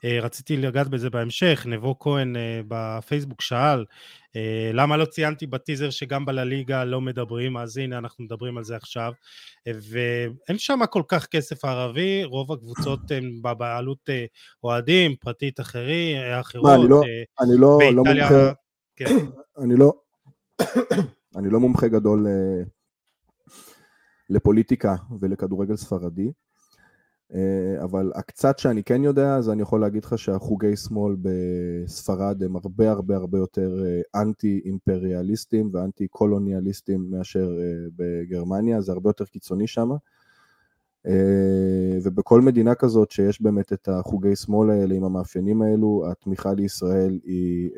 [0.05, 2.37] אה, רציתי לגעת בזה בהמשך, נבו כהן
[2.69, 3.85] בפייסבוק שאל,
[4.73, 9.13] למה לא ציינתי בטיזר שגם בלליגה לא מדברים, אז הנה אנחנו מדברים על זה עכשיו,
[9.67, 14.11] ואין שם כל כך כסף ערבי, רוב הקבוצות הן בבעלות
[14.65, 16.81] אוהדים, פרטית אחרי, אחרות.
[16.81, 17.01] אני לא,
[17.41, 18.53] אני לא, לא מומחה,
[18.97, 19.17] כן.
[19.59, 19.93] אני לא,
[21.39, 22.27] אני לא מומחה גדול
[24.31, 26.33] לפוליטיקה ולכדורגל ספרדי,
[27.35, 32.57] אה, אבל הקצת שאני כן יודע, אז אני יכול להגיד לך שהחוגי שמאל בספרד הם
[32.57, 39.25] הרבה הרבה הרבה יותר אה, אנטי אימפריאליסטים ואנטי קולוניאליסטים מאשר אה, בגרמניה, זה הרבה יותר
[39.25, 39.91] קיצוני שם.
[42.05, 47.71] ובכל מדינה כזאת שיש באמת את החוגי שמאל האלה עם המאפיינים האלו, התמיכה לישראל היא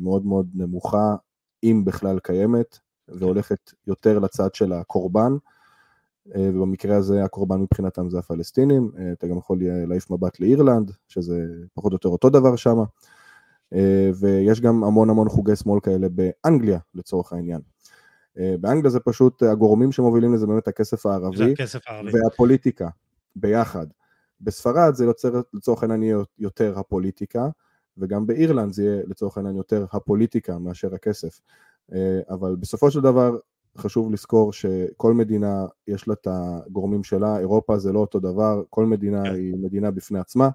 [0.00, 1.16] מאוד מאוד נמוכה,
[1.62, 5.32] אם בכלל קיימת, והולכת יותר לצד של הקורבן.
[6.34, 11.46] אה, ובמקרה הזה הקורבן מבחינתם זה הפלסטינים, אה, אתה גם יכול להעיף מבט לאירלנד, שזה
[11.74, 12.76] פחות או יותר אותו דבר שם,
[13.74, 17.60] אה, ויש גם המון המון חוגי שמאל כאלה באנגליה לצורך העניין.
[18.60, 22.10] באנגליה זה פשוט הגורמים שמובילים לזה באמת הכסף הערבי, הכסף הערבי.
[22.12, 22.88] והפוליטיקה
[23.36, 23.86] ביחד.
[24.40, 27.48] בספרד זה יוצר לצורך העניין יהיה יותר הפוליטיקה,
[27.98, 31.40] וגם באירלנד זה יהיה לצורך העניין יותר הפוליטיקה מאשר הכסף.
[32.30, 33.36] אבל בסופו של דבר
[33.78, 38.86] חשוב לזכור שכל מדינה יש לה את הגורמים שלה, אירופה זה לא אותו דבר, כל
[38.86, 39.34] מדינה כן.
[39.34, 40.48] היא מדינה בפני עצמה,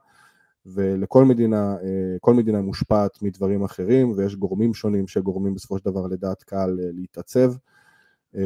[0.65, 6.08] ולכל מדינה, אה, כל מדינה מושפעת מדברים אחרים, ויש גורמים שונים שגורמים בסופו של דבר
[6.08, 7.53] לדעת קהל אה, להתעצב,
[8.36, 8.41] אה,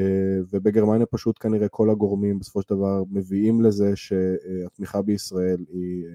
[0.50, 6.06] ובגרמניה פשוט כנראה כל הגורמים בסופו של דבר מביאים לזה שהתמיכה בישראל היא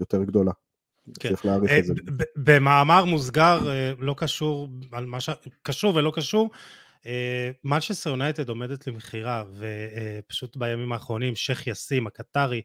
[0.00, 0.52] יותר גדולה.
[1.20, 1.28] כן.
[1.28, 1.94] צריך להעריך את זה.
[2.36, 3.58] במאמר מוסגר,
[3.98, 5.30] לא קשור, על מה ש...
[5.62, 6.50] קשור ולא קשור,
[7.64, 12.62] מנצ'סטר יונייטד עומדת למכירה, ופשוט בימים האחרונים שייח' ג'אסים הקטרי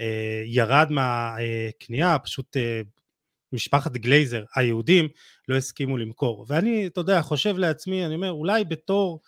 [0.00, 2.80] אה, ירד מהקנייה, פשוט אה,
[3.52, 5.08] משפחת גלייזר, היהודים,
[5.48, 6.46] לא הסכימו למכור.
[6.48, 9.20] ואני, אתה יודע, חושב לעצמי, אני אומר, אולי בתור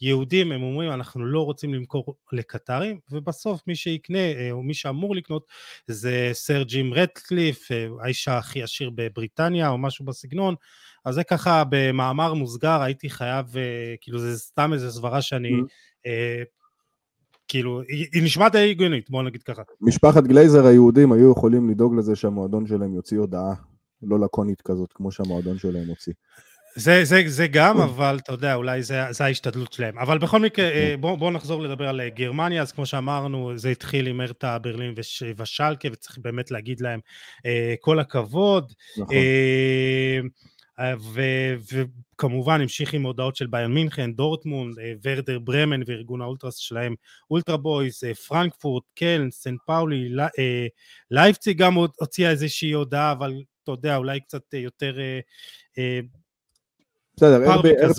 [0.00, 5.16] יהודים הם אומרים, אנחנו לא רוצים למכור לקטרים, ובסוף מי שיקנה, אה, או מי שאמור
[5.16, 5.46] לקנות,
[5.86, 7.68] זה סר ג'ים רטקליף,
[8.00, 10.54] האיש הכי עשיר בבריטניה, או משהו בסגנון,
[11.04, 16.06] אז זה ככה במאמר מוסגר, הייתי חייב, אה, כאילו זה סתם איזה סברה שאני, mm-hmm.
[16.06, 16.42] אה,
[17.48, 19.62] כאילו, היא, היא נשמעת די הגיונית, בוא נגיד ככה.
[19.80, 23.54] משפחת גלייזר היהודים היו יכולים לדאוג לזה שהמועדון שלהם יוציא הודעה
[24.02, 26.12] לא לקונית כזאת, כמו שהמועדון שלהם הוציא.
[26.76, 29.98] זה, זה, זה גם, אבל אתה יודע, אולי זה, זה ההשתדלות שלהם.
[29.98, 33.68] אבל בכל מקרה, אה, בואו בוא נחזור לדבר על אה, גרמניה, אז כמו שאמרנו, זה
[33.68, 34.94] התחיל עם ארתה ברלין
[35.36, 37.00] ושלקה, וצריך באמת להגיד להם
[37.80, 38.72] כל הכבוד.
[38.98, 39.14] נכון.
[40.80, 41.54] אה, ו-
[42.14, 46.94] וכמובן המשיך עם הודעות של באיירן מינכן, דורטמונד, אה, ורדר ברמן וארגון האולטרס שלהם,
[47.30, 50.16] אולטרה בויז, אה, פרנקפורט, קלן, סנט פאולי,
[51.10, 53.32] לייפציג גם הוציאה איזושהי הודעה, אבל
[53.62, 54.96] אתה יודע, אולי קצת יותר...
[57.16, 57.38] בסדר,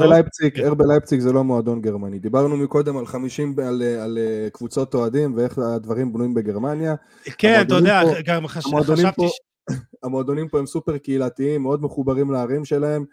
[0.09, 2.19] לייפציג, RB לייפציג זה לא מועדון גרמני.
[2.19, 4.17] דיברנו מקודם על 50, על, על
[4.53, 6.95] קבוצות אוהדים ואיך הדברים בנויים בגרמניה.
[7.37, 9.25] כן, אתה יודע, גם חשבתי...
[10.03, 13.05] המועדונים פה הם סופר קהילתיים, מאוד מחוברים לערים שלהם.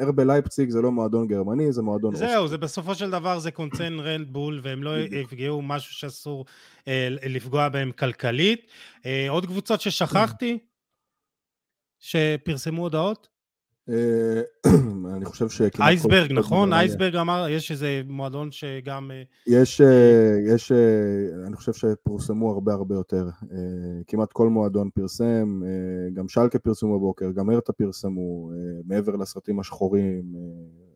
[0.00, 2.14] ארבה לייפציג זה לא מועדון גרמני, זה מועדון...
[2.14, 2.48] זהו.
[2.48, 6.44] זה בסופו של דבר זה קונצרן רנדבול, והם לא יפגעו משהו שאסור
[6.88, 8.66] אה, לפגוע בהם כלכלית.
[9.06, 10.58] אה, עוד קבוצות ששכחתי,
[11.98, 13.35] שפרסמו הודעות?
[13.88, 14.42] אה,
[15.16, 15.62] אני חושב ש...
[15.80, 16.72] אייסברג, נכון?
[16.72, 19.10] אייסברג אמר, יש איזה מועדון שגם...
[19.10, 20.72] אה, יש, אה, יש,
[21.46, 23.28] אני חושב שפורסמו הרבה הרבה יותר.
[24.06, 25.62] כמעט כל מועדון פרסם,
[26.14, 28.50] גם שלקה פרסמו בבוקר, גם הרטה פרסמו,
[28.84, 30.34] מעבר לסרטים השחורים.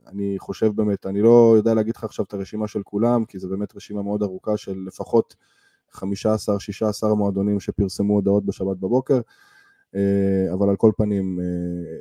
[0.07, 3.49] אני חושב באמת, אני לא יודע להגיד לך עכשיו את הרשימה של כולם, כי זו
[3.49, 5.35] באמת רשימה מאוד ארוכה של לפחות
[5.95, 6.01] 15-16
[7.17, 9.21] מועדונים שפרסמו הודעות בשבת בבוקר.
[9.95, 11.45] אה, אבל על כל פנים אה,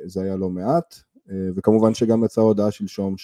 [0.04, 1.00] זה היה לא מעט,
[1.30, 3.14] אה, וכמובן שגם יצאה הודעה שלשום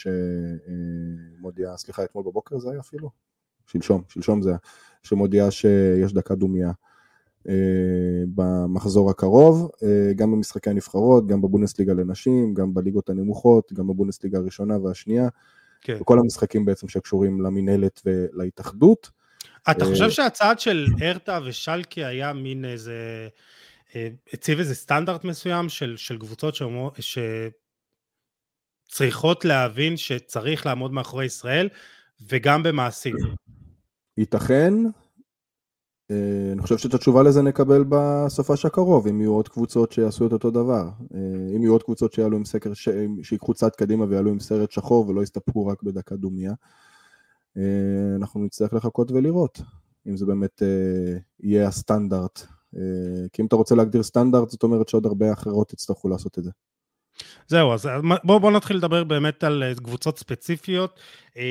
[1.38, 3.10] שמודיעה, סליחה, אתמול בבוקר זה היה אפילו?
[3.66, 4.58] שלשום, שלשום זה היה,
[5.02, 6.72] שמודיעה שיש דקה דומייה
[8.34, 9.70] במחזור הקרוב,
[10.16, 15.28] גם במשחקי הנבחרות, גם בבונסליגה לנשים, גם בליגות הנמוכות, גם בבונסליגה הראשונה והשנייה,
[15.80, 15.96] כן.
[16.00, 19.10] וכל המשחקים בעצם שקשורים למינהלת ולהתאחדות.
[19.70, 23.28] אתה חושב שהצעד של הרטה ושלקי היה מין איזה,
[24.32, 26.54] הציב איזה סטנדרט מסוים של, של קבוצות
[28.88, 31.68] שצריכות להבין שצריך לעמוד מאחורי ישראל,
[32.20, 33.16] וגם במעשים?
[34.18, 34.74] ייתכן,
[36.10, 40.32] אה, אני חושב שאת התשובה לזה נקבל בסופש הקרוב, אם יהיו עוד קבוצות שיעשו את
[40.32, 40.88] אותו דבר.
[41.14, 42.88] אה, אם יהיו עוד קבוצות שיעלו עם סקר, ש...
[43.22, 46.52] שיקחו צד קדימה ויעלו עם סרט שחור ולא יסתפקו רק בדקה דומיה,
[47.56, 47.62] אה,
[48.16, 49.60] אנחנו נצטרך לחכות ולראות
[50.08, 50.62] אם זה באמת
[51.40, 52.46] יהיה הסטנדרט.
[53.32, 56.50] כי אם אתה רוצה להגדיר סטנדרט, זאת אומרת שעוד הרבה אחרות יצטרכו לעשות את זה.
[57.48, 57.88] זהו, אז
[58.24, 61.00] בואו בוא נתחיל לדבר באמת על אה, קבוצות ספציפיות,
[61.36, 61.42] אה,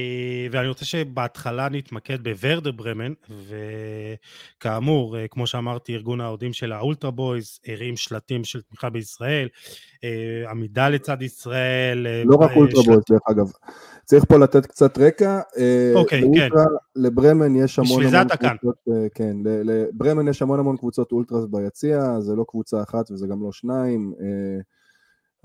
[0.52, 3.14] ואני רוצה שבהתחלה נתמקד בוורדר ברמן,
[4.60, 9.48] וכאמור, אה, כמו שאמרתי, ארגון האוהדים של האולטרה בויז הרים שלטים של תמיכה בישראל,
[10.50, 12.08] עמידה לצד ישראל.
[12.26, 13.52] לא רק אולטרה בויז, דרך אגב.
[14.06, 15.40] צריך פה לתת קצת רקע.
[15.96, 16.50] אוקיי, כן.
[16.96, 18.76] לברמן יש המון המון קבוצות,
[19.16, 23.52] כן, לברמן יש המון המון קבוצות אולטרס ביציע, זה לא קבוצה אחת וזה גם לא
[23.52, 24.14] שניים.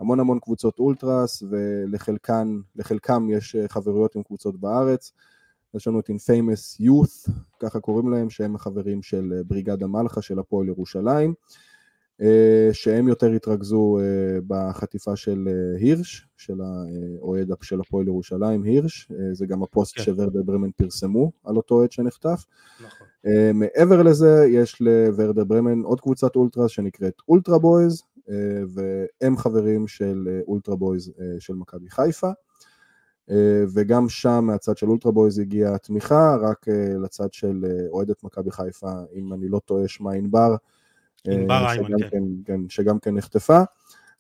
[0.01, 5.13] המון המון קבוצות אולטרס, ולחלקם יש אה, חברויות עם קבוצות בארץ.
[5.75, 10.39] יש לנו את Infamous Youth, ככה קוראים להם, שהם החברים של אה, בריגדה מלחה של
[10.39, 11.35] הפועל ירושלים,
[12.21, 13.99] אה, שהם יותר התרכזו
[14.47, 20.03] בחטיפה של הירש, של האוהד של הפועל ירושלים, הירש, זה גם הפוסט כן.
[20.03, 22.45] שוורדר ברמן פרסמו על אותו אוהד שנחטף.
[22.81, 23.07] נכון.
[23.55, 28.03] מעבר לזה, יש לוורדר ברמן עוד קבוצת אולטרס שנקראת אולטרה בויז,
[28.75, 32.31] והם חברים של אה, אולטרה בויז אה, של מכבי חיפה.
[33.75, 36.67] וגם שם מהצד של אולטרה בויז הגיעה התמיכה, רק
[37.05, 40.57] לצד של אוהדת מכבי חיפה, אם אני לא טועה, שמה ענבר.
[41.27, 42.09] ענבר איימן, כן.
[42.11, 42.25] כן.
[42.45, 42.61] כן.
[42.69, 43.61] שגם כן נחטפה.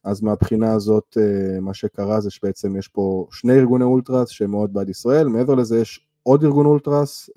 [0.04, 1.16] אז מהבחינה הזאת,
[1.60, 5.80] מה שקרה זה שבעצם יש פה שני ארגוני אולטרס שהם מאוד בעד ישראל, מעבר לזה
[5.80, 7.30] יש עוד ארגון אולטרס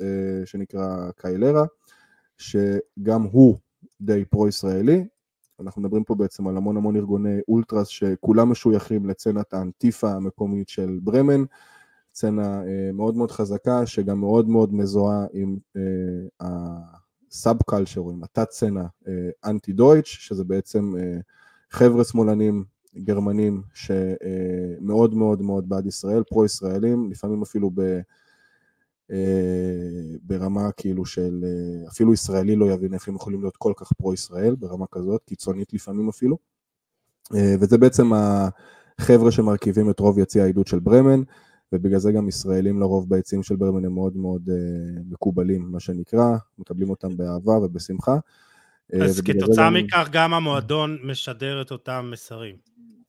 [0.45, 1.65] שנקרא קיילרה,
[2.37, 3.57] שגם הוא
[4.01, 5.05] די פרו-ישראלי,
[5.59, 10.99] אנחנו מדברים פה בעצם על המון המון ארגוני אולטרס שכולם משויכים לצנת האנטיפה המקומית של
[11.01, 11.43] ברמן,
[12.11, 15.81] צנה אה, מאוד מאוד חזקה שגם מאוד מאוד מזוהה עם אה,
[16.39, 21.17] הסאב קלצ'ר או עם התת צנה אה, אנטי דויטש, שזה בעצם אה,
[21.69, 22.63] חבר'ה שמאלנים
[22.97, 27.99] גרמנים שמאוד אה, מאוד מאוד בעד ישראל, פרו-ישראלים, לפעמים אפילו ב...
[29.13, 33.93] אה, ברמה כאילו של אה, אפילו ישראלי לא יבין איך הם יכולים להיות כל כך
[33.93, 36.37] פרו-ישראל, ברמה כזאת, קיצונית לפעמים אפילו.
[37.35, 41.21] אה, וזה בעצם החבר'ה שמרכיבים את רוב יציא העידוד של ברמן,
[41.73, 44.49] ובגלל זה גם ישראלים לרוב ביציעים של ברמן הם מאוד מאוד
[45.09, 48.17] מקובלים, מה שנקרא, מקבלים אותם באהבה ובשמחה.
[49.01, 49.73] אז כתוצאה גם...
[49.73, 52.55] מכך גם המועדון משדר את אותם מסרים.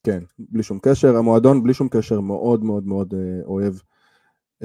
[0.02, 1.16] כן, בלי שום קשר.
[1.16, 3.14] המועדון בלי שום קשר מאוד מאוד מאוד
[3.44, 3.74] אוהב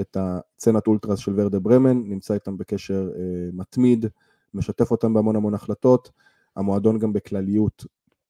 [0.00, 4.06] את הצנת אולטרס של ורדה ברמן, נמצא איתם בקשר אה, מתמיד,
[4.54, 6.10] משתף אותם בהמון המון החלטות,
[6.56, 7.84] המועדון גם בכלליות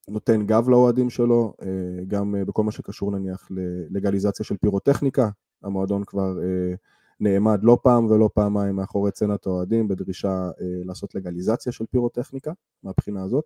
[0.09, 5.29] נותן גב לאוהדים שלו, אה, גם אה, בכל מה שקשור נניח ללגליזציה של פירוטכניקה,
[5.63, 6.75] המועדון כבר אה,
[7.21, 12.53] נעמד לא פעם ולא פעמיים מאחורי צנת האוהדים בדרישה אה, לעשות לגליזציה של פירוטכניקה,
[12.83, 13.45] מהבחינה הזאת.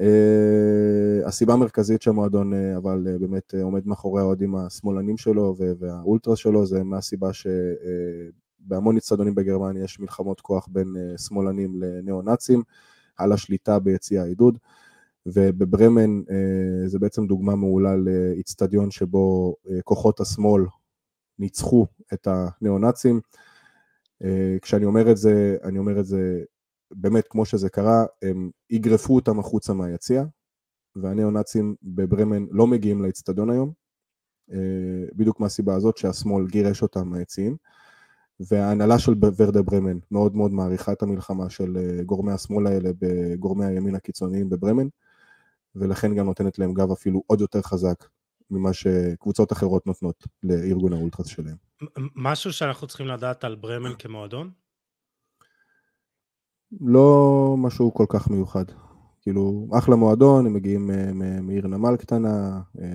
[0.00, 6.66] Uh, הסיבה המרכזית שהמועדון uh, אבל uh, באמת עומד מאחורי האוהדים השמאלנים שלו והאולטרה שלו
[6.66, 12.62] זה מהסיבה שבהמון אצטדיונים בגרמניה יש מלחמות כוח בין שמאלנים לניאו-נאצים
[13.16, 14.58] על השליטה ביציע העידוד
[15.26, 16.22] ובברמן
[16.86, 20.62] זה בעצם דוגמה מעולה לאצטדיון שבו כוחות השמאל
[21.38, 23.20] ניצחו את הניאו-נאצים.
[24.62, 26.42] כשאני אומר את זה, אני אומר את זה
[26.90, 30.24] באמת, כמו שזה קרה, הם יגרפו אותם החוצה מהיציע,
[30.96, 33.72] והניאו-נאצים בברמן לא מגיעים לאצטדיון היום,
[34.52, 37.56] אה, בדיוק מהסיבה הזאת שהשמאל גירש אותם מהיציעים,
[38.40, 43.66] וההנהלה של ורדה ברמן מאוד מאוד מעריכה את המלחמה של אה, גורמי השמאל האלה בגורמי
[43.66, 44.88] הימין הקיצוניים בברמן,
[45.74, 48.04] ולכן גם נותנת להם גב אפילו עוד יותר חזק
[48.50, 51.56] ממה שקבוצות אחרות נותנות לארגון האולטרס שלהם.
[52.14, 54.50] משהו שאנחנו צריכים לדעת על ברמן כמועדון?
[56.80, 58.64] לא משהו כל כך מיוחד.
[59.22, 62.86] כאילו, אחלה מועדון, הם מגיעים אה, מעיר נמל קטנה, אה,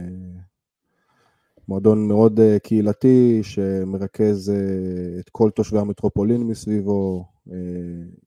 [1.68, 4.52] מועדון מאוד אה, קהילתי שמרכז
[5.20, 7.26] את כל תושבי המטרופולין מסביבו,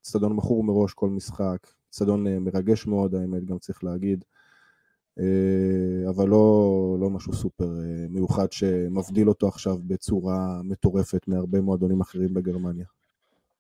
[0.01, 4.25] אצטדיון מכור מראש כל משחק, אצטדיון מרגש מאוד האמת, גם צריך להגיד,
[6.09, 7.71] אבל לא, לא משהו סופר
[8.09, 12.87] מיוחד שמבדיל אותו עכשיו בצורה מטורפת מהרבה מועדונים אחרים בגרמניה.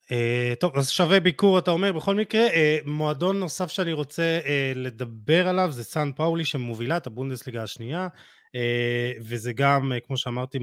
[0.04, 1.92] Uh, טוב, אז שווה ביקור, אתה אומר.
[1.92, 2.52] בכל מקרה, uh,
[2.84, 4.46] מועדון נוסף שאני רוצה uh,
[4.78, 8.08] לדבר עליו זה סאן פאולי שמובילה את הבונדסליגה השנייה,
[8.46, 8.58] uh,
[9.20, 10.62] וזה גם, uh, כמו שאמרתי, uh,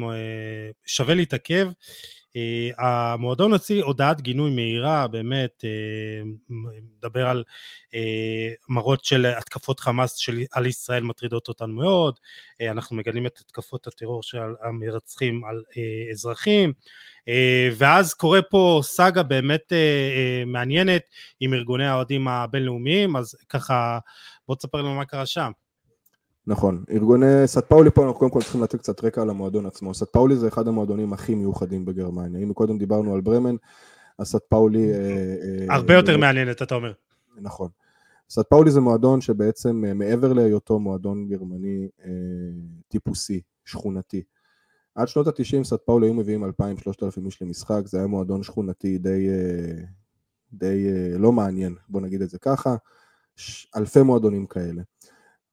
[0.86, 1.68] שווה להתעכב.
[2.78, 5.64] המועדון הוציא הודעת גינוי מהירה, באמת,
[6.50, 7.44] מדבר על
[8.70, 12.20] מראות של התקפות חמאס של, על ישראל מטרידות אותנו מאוד,
[12.62, 15.64] אנחנו מגלים את התקפות הטרור של המרצחים על
[16.12, 16.74] אזרחים,
[17.78, 19.74] ואז קורה פה סאגה באמת
[20.46, 21.04] מעניינת
[21.40, 24.00] עם ארגוני האוהדים הבינלאומיים, אז ככה
[24.48, 25.52] בוא תספר לנו מה קרה שם.
[26.48, 29.94] נכון, ארגוני סט פאולי פה אנחנו קודם כל צריכים לתת קצת רקע על המועדון עצמו,
[29.94, 33.56] סט פאולי זה אחד המועדונים הכי מיוחדים בגרמניה, אם קודם דיברנו על ברמן,
[34.18, 34.94] אז סט פאולי...
[34.94, 35.36] אה,
[35.70, 36.94] אה, הרבה יותר מעניינת אתה אומר.
[37.38, 37.70] נכון,
[38.30, 41.88] סט פאולי זה מועדון שבעצם אה, מעבר להיותו מועדון גרמני
[42.88, 44.24] טיפוסי, שכונתי,
[44.96, 49.28] עד שנות ה-90 סט פאולי היו מביאים 2,000-3,000 איש למשחק, זה היה מועדון שכונתי די,
[50.54, 50.88] די
[51.18, 52.76] לא מעניין, בוא נגיד את זה ככה,
[53.76, 54.82] אלפי מועדונים כאלה.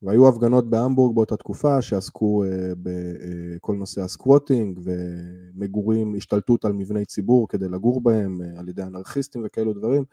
[0.02, 2.48] והיו הפגנות בהמבורג באותה תקופה שעסקו uh,
[2.82, 8.82] בכל uh, נושא הסקווטינג ומגורים, השתלטות על מבני ציבור כדי לגור בהם uh, על ידי
[8.82, 10.04] אנרכיסטים וכאלו דברים.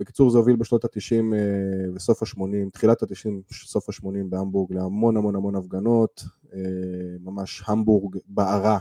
[0.00, 5.36] בקיצור זה הוביל בשנות ה-90 uh, וסוף ה-80, תחילת ה-90, סוף ה-80 בהמבורג להמון המון
[5.36, 6.24] המון הפגנות,
[7.20, 8.78] ממש המבורג בערה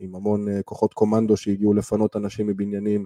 [0.00, 3.04] עם המון כוחות קומנדו שהגיעו לפנות אנשים מבניינים.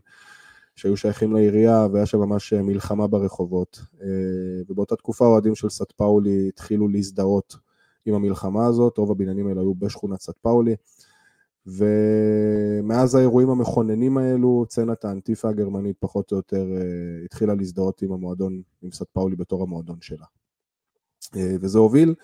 [0.78, 3.80] שהיו שייכים לעירייה, והיה שם ממש אה, מלחמה ברחובות.
[4.02, 4.06] אה,
[4.68, 7.56] ובאותה תקופה אוהדים של סט פאולי התחילו להזדהות
[8.06, 10.76] עם המלחמה הזאת, רוב הבניינים האלה היו בשכונת סט פאולי.
[11.66, 18.62] ומאז האירועים המכוננים האלו, צנת האנטיפה הגרמנית פחות או יותר אה, התחילה להזדהות עם המועדון,
[18.82, 20.26] עם סט פאולי בתור המועדון שלה.
[21.34, 22.14] וזה הוביל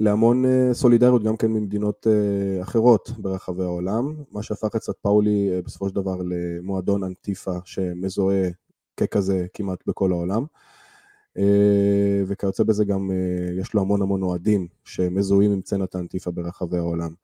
[0.00, 5.50] להמון אה, סולידריות גם כן ממדינות אה, אחרות ברחבי העולם, מה שהפך את סט פאולי
[5.52, 8.48] אה, בסופו של דבר למועדון אנטיפה שמזוהה
[8.96, 10.44] ככזה כמעט בכל העולם.
[12.26, 13.10] וכיוצא בזה גם
[13.60, 17.14] יש לו המון המון אוהדים שמזוהים עם צנת האנטיפה ברחבי העולם.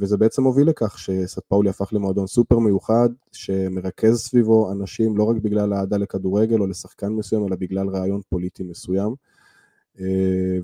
[0.00, 5.36] וזה בעצם הוביל לכך שסט פאולי הפך למועדון סופר מיוחד, שמרכז סביבו אנשים לא רק
[5.36, 9.14] בגלל אהדה לכדורגל או לשחקן מסוים, אלא בגלל רעיון פוליטי מסוים.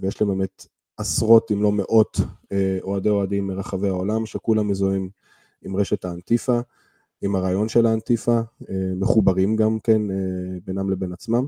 [0.01, 0.67] ויש להם באמת
[0.99, 2.21] עשרות אם לא מאות
[2.53, 5.09] אה, אוהדי אוהדים מרחבי העולם, שכולם מזוהים
[5.63, 6.61] עם רשת האנטיפה,
[7.23, 8.41] עם הרעיון של האנטיפה,
[8.71, 10.17] אה, מחוברים גם כן אה,
[10.67, 11.47] בינם לבין עצמם.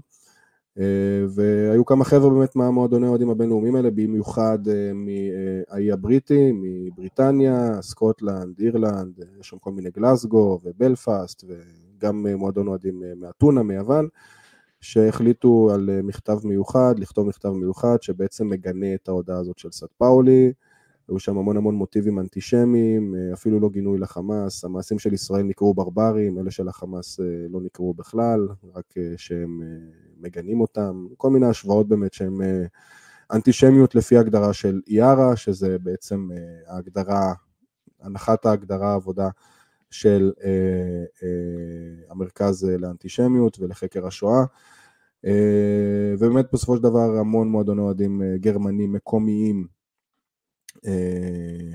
[1.29, 4.59] והיו כמה חבר'ה באמת מהמועדוני האוהדים הבינלאומיים האלה, במיוחד
[4.95, 13.63] מהאי הבריטי, מבריטניה, סקוטלנד, אירלנד, יש שם כל מיני גלסגו ובלפאסט, וגם מועדון אוהדים מאתונה,
[13.63, 14.09] מיוון.
[14.81, 19.93] שהחליטו על אה, מכתב מיוחד, לכתוב מכתב מיוחד שבעצם מגנה את ההודעה הזאת של סנט
[19.99, 20.53] פאולי.
[21.09, 25.75] היו שם המון המון מוטיבים אנטישמיים, אה, אפילו לא גינוי לחמאס, המעשים של ישראל נקראו
[25.75, 29.61] ברברים, אלה של החמאס אה, לא נקראו בכלל, רק שהם
[30.21, 32.41] מגנים אותם, כל מיני השוואות באמת שהם
[33.33, 36.29] אנטישמיות לפי הגדרה של איארה, שזה בעצם
[36.67, 37.33] ההגדרה,
[38.01, 39.29] הנחת ההגדרה העבודה
[39.91, 44.45] של אה, אה, המרכז לאנטישמיות ולחקר השואה.
[45.25, 49.67] אה, ובאמת בסופו של דבר המון מועדוני אוהדים אה, גרמנים מקומיים
[50.87, 51.75] אה,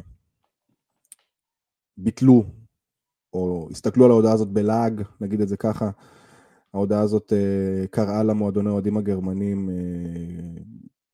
[1.97, 2.43] ביטלו
[3.33, 5.89] או הסתכלו על ההודעה הזאת בלעג, נגיד את זה ככה.
[6.73, 10.61] ההודעה הזאת אה, קראה למועדוני האוהדים הגרמנים אה,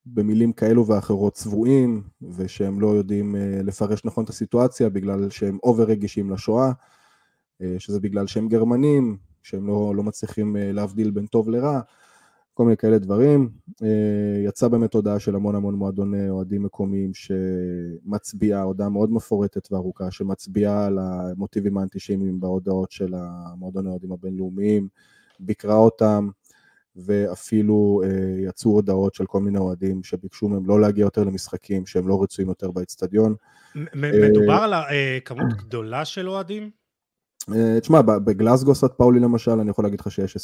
[0.06, 2.04] במילים כאלו ואחרות צבועים,
[2.36, 6.72] ושהם לא יודעים אה, לפרש נכון את הסיטואציה בגלל שהם אובר רגישים לשואה,
[7.62, 11.80] אה, שזה בגלל שהם גרמנים, שהם לא, לא מצליחים אה, להבדיל בין טוב לרע,
[12.54, 13.50] כל מיני כאלה דברים.
[14.46, 20.86] יצא באמת הודעה של המון המון מועדוני אוהדים מקומיים שמצביעה, הודעה מאוד מפורטת וארוכה, שמצביעה
[20.86, 24.88] על המוטיבים האנטישמיים בהודעות של המועדוני האוהדים הבינלאומיים,
[25.40, 26.30] ביקרה אותם,
[26.96, 28.10] ואפילו אה,
[28.50, 32.50] יצאו הודעות של כל מיני אוהדים שביקשו מהם לא להגיע יותר למשחקים, שהם לא רצויים
[32.50, 33.36] יותר באצטדיון.
[33.96, 36.72] מדובר על אה, כמות גדולה של אוהדים?
[37.56, 40.40] אה, תשמע, בגלסגו סט פאולי למשל, אני יכול להגיד לך שיש 20-30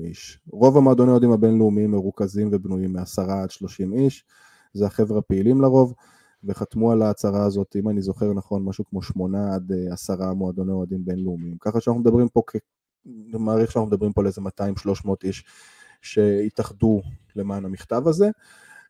[0.00, 0.38] איש.
[0.50, 4.24] רוב המועדוני אוהדים הבינלאומיים מרוכזים ובנויים מ-10 עד 30 איש,
[4.72, 5.94] זה החבר'ה הפעילים לרוב,
[6.44, 11.04] וחתמו על ההצהרה הזאת, אם אני זוכר נכון, משהו כמו 8 עד 10 מועדוני אוהדים
[11.04, 11.56] בינלאומיים.
[11.60, 12.42] ככה שאנחנו מדברים פה,
[13.06, 14.40] אני מעריך שאנחנו מדברים פה על איזה
[15.06, 15.44] 200-300 איש
[16.04, 17.02] שהתאחדו
[17.36, 18.28] למען המכתב הזה.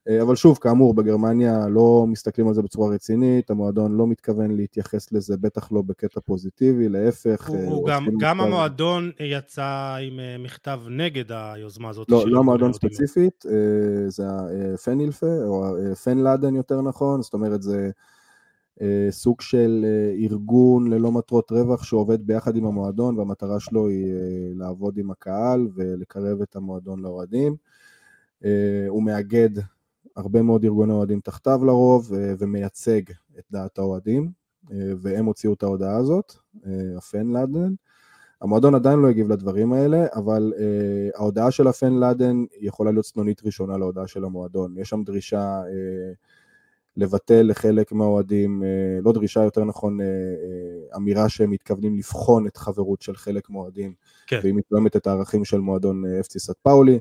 [0.09, 5.13] אה, אבל שוב, כאמור, בגרמניה לא מסתכלים על זה בצורה רצינית, המועדון לא מתכוון להתייחס
[5.13, 7.49] לזה, בטח לא בקטע פוזיטיבי, להפך.
[7.49, 12.11] הוא, הוא גם, גם המועדון יצא עם אה, מכתב נגד היוזמה הזאת.
[12.11, 14.25] לא, לא המועדון ספציפית, אה, זה
[14.75, 17.91] הפנילפה, או פנלאדן יותר נכון, זאת אומרת זה
[19.11, 19.87] סוג של
[20.19, 24.07] ארגון ללא מטרות רווח שעובד ביחד עם המועדון, והמטרה שלו היא
[24.55, 27.57] לעבוד עם הקהל ולקרב את המועדון לאוהדים.
[28.89, 29.51] הוא מאגד
[30.17, 33.03] הרבה מאוד ארגוני אוהדים תחתיו לרוב, אה, ומייצג
[33.39, 34.45] את דעת האוהדים.
[34.99, 36.33] והם הוציאו את ההודעה הזאת,
[36.97, 37.75] הפן לאדן.
[38.41, 40.53] המועדון עדיין לא הגיב לדברים האלה, אבל
[41.15, 44.75] ההודעה של הפן לאדן יכולה להיות צנונית ראשונה להודעה של המועדון.
[44.79, 45.63] יש שם דרישה
[46.97, 52.57] לבטל לחלק מהאוהדים, uh, לא דרישה, יותר נכון, uh, uh, אמירה שהם מתכוונים לבחון את
[52.57, 53.93] חברות של חלק מהאוהדים,
[54.27, 54.39] כן.
[54.43, 56.99] והיא מתלמת את הערכים של מועדון אפצי סט פאולי,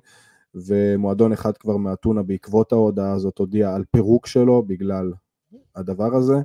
[0.56, 5.14] ומועדון אחד כבר מאתונה בעקבות ההודעה הזאת הודיע על פירוק שלו בגלל
[5.76, 6.36] הדבר הזה.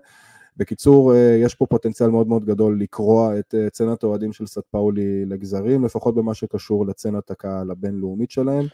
[0.56, 4.66] בקיצור, אה, יש פה פוטנציאל מאוד מאוד גדול לקרוע את אה, צנת האוהדים של סט
[4.70, 8.64] פאולי לגזרים, לפחות במה שקשור לצנת הקהל הבינלאומית שלהם,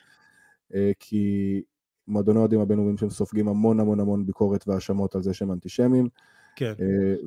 [0.74, 1.62] אה, כי
[2.08, 6.08] מועדוני האוהדים הבינלאומיים שהם סופגים המון המון המון ביקורת והאשמות על זה שהם אנטישמים.
[6.56, 6.72] כן.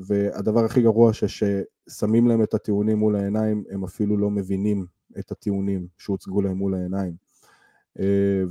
[0.05, 4.85] והדבר הכי גרוע ששמים להם את הטיעונים מול העיניים, הם אפילו לא מבינים
[5.19, 7.13] את הטיעונים שהוצגו להם מול העיניים.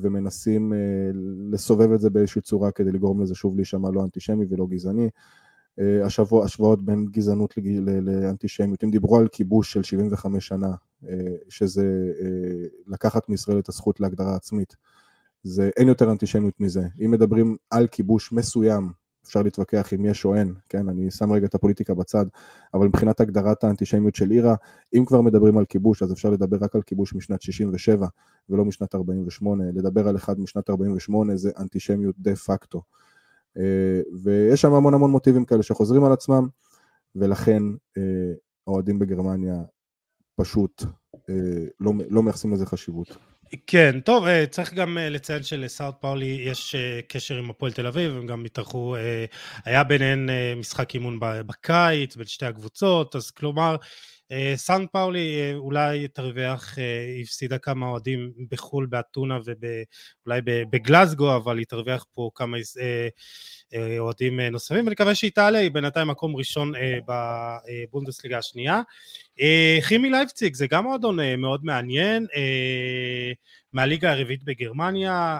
[0.02, 0.72] ומנסים
[1.52, 5.08] לסובב את זה באיזושהי צורה כדי לגרום לזה שוב להישמע לא אנטישמי ולא גזעני.
[5.80, 7.54] אה, השבוע, השוואות בין גזענות
[8.02, 10.70] לאנטישמיות, הם דיברו על כיבוש של 75 שנה,
[11.08, 11.14] אה,
[11.48, 14.76] שזה אה, לקחת מישראל את הזכות להגדרה עצמית.
[15.46, 16.82] זה, אין יותר אנטישמיות מזה.
[17.04, 18.92] אם מדברים על כיבוש מסוים,
[19.26, 22.26] אפשר להתווכח אם יש או אין, כן, אני שם רגע את הפוליטיקה בצד,
[22.74, 24.54] אבל מבחינת הגדרת האנטישמיות של אירה,
[24.94, 28.06] אם כבר מדברים על כיבוש, אז אפשר לדבר רק על כיבוש משנת 67
[28.48, 29.64] ולא משנת 48.
[29.74, 32.82] לדבר על אחד משנת 48 זה אנטישמיות דה פקטו.
[33.58, 36.48] אה, ויש שם המון המון מוטיבים כאלה שחוזרים על עצמם,
[37.16, 37.62] ולכן
[37.96, 38.32] אה,
[38.66, 39.62] האוהדים בגרמניה
[40.36, 40.84] פשוט
[41.28, 43.16] אה, לא, לא מייחסים לזה חשיבות.
[43.66, 46.74] כן, טוב, צריך גם לציין שלסאוט פאולי יש
[47.08, 48.96] קשר עם הפועל תל אביב, הם גם התארחו,
[49.64, 53.76] היה ביניהן משחק אימון בקיץ בין שתי הקבוצות, אז כלומר,
[54.56, 56.78] סאן פאולי אולי תרוויח,
[57.16, 62.56] היא הפסידה כמה אוהדים בחו"ל, באתונה ואולי בגלזגו, אבל היא תרוויח פה כמה
[63.98, 66.72] אוהדים נוספים, ואני מקווה שהיא תעלה, היא בינתיים מקום ראשון
[67.08, 68.82] בבונדסליגה השנייה.
[69.80, 72.26] חימי לייפציג זה גם מועדון מאוד מעניין,
[73.72, 75.38] מהליגה הרביעית בגרמניה,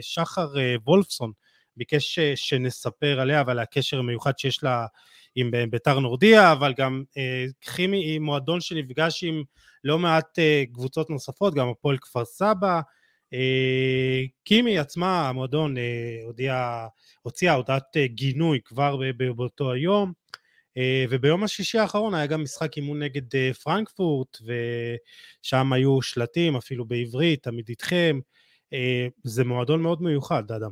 [0.00, 0.48] שחר
[0.86, 1.32] וולפסון
[1.78, 4.86] ביקש שנספר עליה ועל הקשר המיוחד שיש לה
[5.34, 9.42] עם ביתר נורדיה, אבל גם אה, כימי היא מועדון שנפגש עם
[9.84, 12.80] לא מעט אה, קבוצות נוספות, גם הפועל כפר סבא.
[13.34, 15.74] אה, קימי עצמה, המועדון,
[16.24, 16.86] הודיע,
[17.22, 19.00] הוציאה הודעת גינוי כבר
[19.36, 20.12] באותו היום.
[21.10, 27.68] וביום השישי האחרון היה גם משחק אימון נגד פרנקפורט, ושם היו שלטים, אפילו בעברית, תמיד
[27.68, 28.20] איתכם.
[29.24, 30.70] זה מועדון מאוד מיוחד, אדם.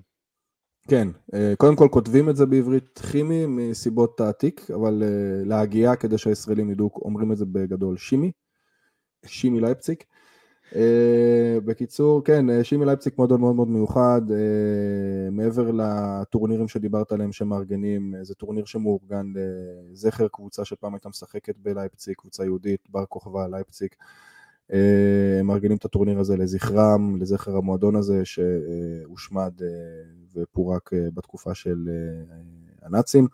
[0.88, 6.18] כן, אה, קודם כל כותבים את זה בעברית חימי מסיבות תעתיק, אבל אה, להגייה כדי
[6.18, 8.32] שהישראלים ידעו, אומרים את זה בגדול שימי,
[9.26, 10.04] שימי לייפציק.
[10.74, 14.22] אה, בקיצור, כן, שימי לייפציק מודל מאוד מאוד מיוחד,
[15.30, 22.44] מעבר לטורנירים שדיברת עליהם שמארגנים, זה טורניר שמאורגן לזכר קבוצה שפעם הייתה משחקת בלייפציק, קבוצה
[22.44, 23.96] יהודית, בר כוכבא לייפציק.
[25.40, 29.52] הם מארגנים את הטורניר הזה לזכרם, לזכר המועדון הזה שהושמד
[30.36, 32.36] ופורק אה, בתקופה של אה,
[32.82, 33.26] הנאצים.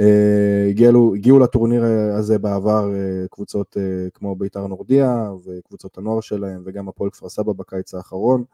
[0.00, 1.84] אה, הגיעו, הגיעו לטורניר
[2.18, 2.90] הזה בעבר
[3.30, 3.76] קבוצות
[4.14, 8.44] כמו בית"ר נורדיה וקבוצות הנוער שלהם וגם הפועל כפר סבא בקיץ האחרון.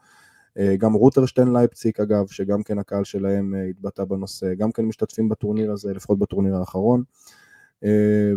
[0.77, 5.93] גם רוטרשטיין לייפציק אגב, שגם כן הקהל שלהם התבטא בנושא, גם כן משתתפים בטורניר הזה,
[5.93, 7.03] לפחות בטורניר האחרון.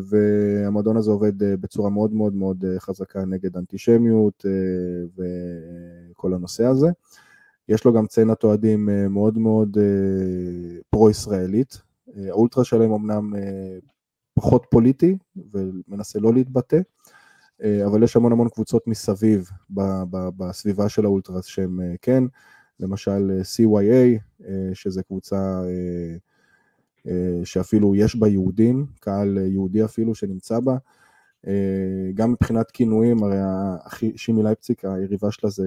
[0.09, 4.45] והמועדון הזה עובד בצורה מאוד מאוד מאוד חזקה נגד אנטישמיות
[5.17, 6.89] וכל הנושא הזה.
[7.69, 11.83] יש לו גם צנת אוהדים אה, מאוד מאוד אה, פרו-ישראלית.
[12.17, 13.33] אה, האולטרה שלהם אמנם
[14.35, 15.17] פחות פוליטי
[15.53, 16.79] ומנסה לא להתבטא,
[17.87, 19.51] אבל יש המון המון קבוצות מסביב
[20.37, 22.25] בסביבה של האולטרס שהם כן,
[22.81, 24.45] למשל CYA,
[24.75, 25.63] שזה קבוצה
[27.45, 30.77] שאפילו יש בה יהודים, קהל יהודי אפילו שנמצא בה,
[32.15, 35.65] גם מבחינת כינויים, הרי שימי לייפציק, היריבה שלה זה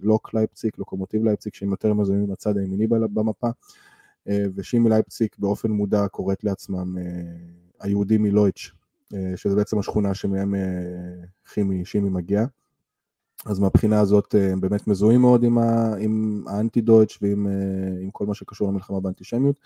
[0.00, 3.48] לוק לייפציק, לוקומוטיב לייפציק, שהם יותר מזוהים בצד הימיני במפה,
[4.28, 7.02] אה, ושימי לייפציק באופן מודע קוראת לעצמם אה,
[7.80, 8.70] היהודים מלויץ',
[9.36, 10.54] שזה בעצם השכונה שמהם
[11.46, 12.44] חימי, שימי מגיע.
[13.46, 15.58] אז מהבחינה הזאת הם באמת מזוהים מאוד עם,
[15.98, 17.46] עם האנטי דויטש ועם
[18.00, 19.60] עם כל מה שקשור למלחמה באנטישמיות.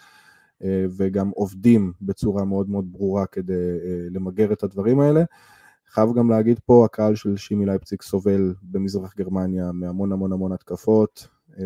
[0.64, 5.22] אה, וגם עובדים בצורה מאוד מאוד ברורה כדי אה, למגר את הדברים האלה.
[5.90, 11.28] חייב גם להגיד פה, הקהל של שימי לייפציג סובל במזרח גרמניה מהמון המון המון התקפות.
[11.59, 11.64] אה,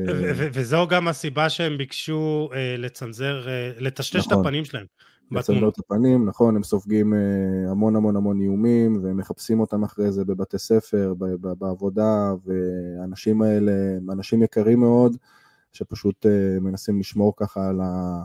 [0.53, 3.47] וזו גם הסיבה שהם ביקשו לצנזר,
[3.78, 4.40] לטשטש נכון.
[4.40, 4.86] את הפנים שלהם.
[5.30, 7.12] לצנזר את הפנים, נכון, הם סופגים
[7.68, 11.14] המון המון המון איומים, והם מחפשים אותם אחרי זה בבתי ספר,
[11.59, 15.16] בעבודה, והאנשים האלה הם אנשים יקרים מאוד,
[15.72, 16.26] שפשוט
[16.61, 18.22] מנסים לשמור ככה על ה...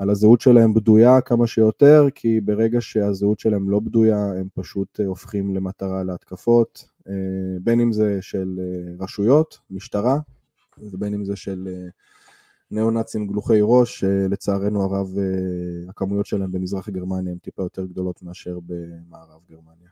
[0.00, 5.54] על הזהות שלהם בדויה כמה שיותר, כי ברגע שהזהות שלהם לא בדויה, הם פשוט הופכים
[5.54, 6.90] למטרה להתקפות,
[7.60, 8.60] בין אם זה של
[9.00, 10.18] רשויות, משטרה,
[10.78, 11.68] ובין אם זה של
[12.70, 15.08] ניאו-נאצים גלוחי ראש, לצערנו הרב
[15.88, 19.90] הכמויות שלהם במזרח גרמניה הן טיפה יותר גדולות מאשר במערב גרמניה.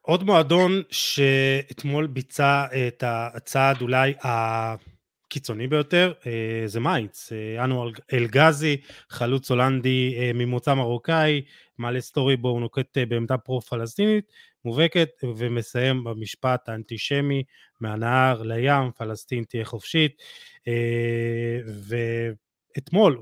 [0.00, 4.14] עוד מועדון שאתמול ביצע את הצעד אולי
[5.30, 6.12] הקיצוני ביותר
[6.66, 7.32] זה מיינץ,
[7.64, 8.76] אנואר אלגזי,
[9.10, 11.42] חלוץ הולנדי ממוצא מרוקאי,
[11.78, 14.24] מעלה סטורי בו הוא נוקט בעמדה פרו-פלסטינית
[14.64, 17.42] מובהקת ומסיים במשפט האנטישמי
[17.80, 20.22] מהנהר לים, פלסטין תהיה חופשית
[22.76, 23.20] ואתמול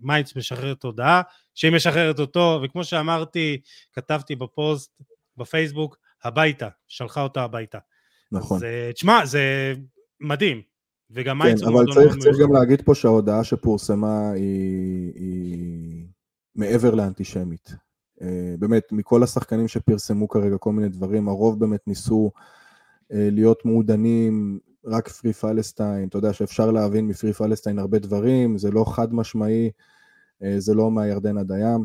[0.00, 1.22] מיינץ משחררת הודעה
[1.54, 3.60] שהיא משחררת אותו וכמו שאמרתי
[3.92, 5.02] כתבתי בפוסט
[5.36, 7.78] בפייסבוק הביתה, שלחה אותה הביתה.
[8.32, 8.56] נכון.
[8.56, 9.74] אז תשמע, זה
[10.20, 10.77] מדהים.
[11.10, 16.06] וגם כן, אבל צריך, צריך גם להגיד פה שההודעה שפורסמה היא, היא
[16.56, 17.74] מעבר לאנטישמית.
[18.58, 22.30] באמת, מכל השחקנים שפרסמו כרגע כל מיני דברים, הרוב באמת ניסו
[23.10, 28.84] להיות מעודנים, רק פרי פלסטיין, אתה יודע שאפשר להבין מפרי פלסטיין הרבה דברים, זה לא
[28.84, 29.70] חד משמעי,
[30.58, 31.84] זה לא מהירדן עד הים.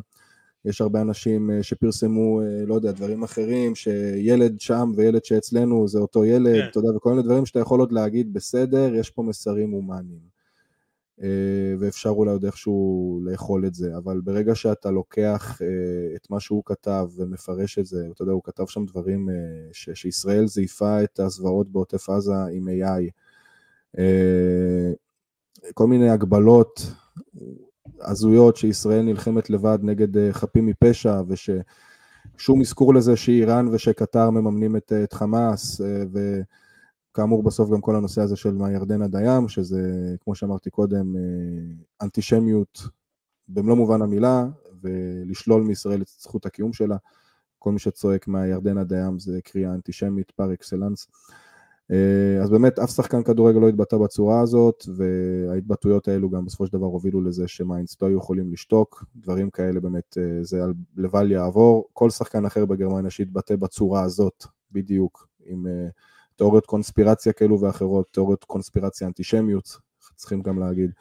[0.66, 6.62] יש הרבה אנשים שפרסמו, לא יודע, דברים אחרים, שילד שם וילד שאצלנו זה אותו ילד,
[6.62, 6.68] כן.
[6.72, 10.34] אתה יודע, וכל מיני דברים שאתה יכול עוד להגיד, בסדר, יש פה מסרים הומניים.
[11.80, 15.62] ואפשר אולי עוד איכשהו לאכול את זה, אבל ברגע שאתה לוקח
[16.16, 19.30] את מה שהוא כתב ומפרש את זה, אתה יודע, הוא כתב שם דברים
[19.72, 23.10] ש- שישראל זייפה את הזוועות בעוטף עזה עם AI,
[25.74, 26.82] כל מיני הגבלות,
[28.02, 35.14] הזויות שישראל נלחמת לבד נגד חפים מפשע וששום אזכור לזה שאיראן ושקטר מממנים את, את
[35.14, 35.82] חמאס
[37.12, 41.16] וכאמור בסוף גם כל הנושא הזה של מהירדן עד הים שזה כמו שאמרתי קודם
[42.02, 42.82] אנטישמיות
[43.48, 44.46] במלוא מובן המילה
[44.82, 46.98] ולשלול מישראל את זכות הקיום שלה.
[47.60, 51.08] כל מי שצועק מהירדן עד הים זה קריאה אנטישמית פר אקסלנס
[52.44, 56.86] אז באמת אף שחקן כדורגל לא התבטא בצורה הזאת וההתבטאויות האלו גם בסופו של דבר
[56.86, 60.62] הובילו לזה שמיינץ לא היו יכולים לשתוק, דברים כאלה באמת זה
[60.98, 65.66] לבל יעבור, כל שחקן אחר בגרמניה שהתבטא בצורה הזאת בדיוק עם
[66.36, 69.78] תיאוריות קונספירציה כאלו ואחרות, תיאוריות קונספירציה אנטישמיות
[70.16, 70.92] צריכים גם להגיד.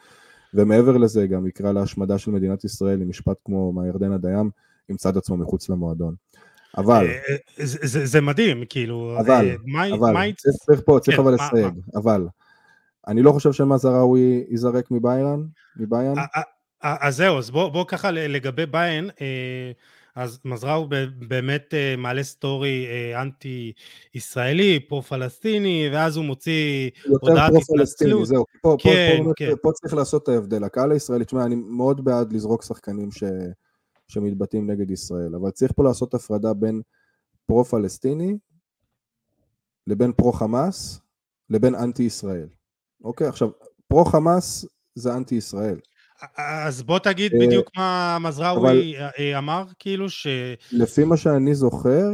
[0.53, 4.49] ומעבר לזה גם יקרא להשמדה של מדינת ישראל עם משפט כמו מהירדן עד הים
[4.89, 6.15] ימצא את עצמו מחוץ למועדון
[6.77, 7.07] אבל...
[7.57, 9.17] זה, זה מדהים, כאילו...
[9.19, 10.33] אבל, מי, אבל, מי...
[10.33, 12.27] צריך פה, צריך כן, אבל לסייג, אבל,
[13.07, 15.43] אני לא חושב שמזראוי ייזרק מביירן,
[15.77, 16.15] מביירן.
[16.81, 19.09] אז זהו, אז בוא, בוא ככה לגבי ביין,
[20.15, 20.87] אז מזראוי
[21.27, 22.87] באמת מעלה סטורי
[23.21, 23.71] אנטי
[24.15, 26.89] ישראלי, פרו-פלסטיני, ואז הוא מוציא
[27.21, 28.27] הודעת התנצלות.
[28.27, 29.51] זהו, פה, כן, פה, כן.
[29.61, 30.63] פה צריך לעשות את ההבדל.
[30.63, 33.23] הקהל הישראלי, תשמע, אני מאוד בעד לזרוק שחקנים ש...
[34.07, 36.81] שמתבטאים נגד ישראל, אבל צריך פה לעשות הפרדה בין
[37.45, 38.37] פרו-פלסטיני
[39.87, 40.99] לבין פרו-חמאס
[41.49, 42.47] לבין אנטי-ישראל.
[43.03, 43.49] אוקיי, עכשיו,
[43.87, 45.79] פרו-חמאס זה אנטי-ישראל.
[46.37, 48.93] אז בוא תגיד בדיוק מה מזראוי
[49.37, 50.27] אמר, כאילו ש...
[50.71, 52.09] לפי מה שאני זוכר,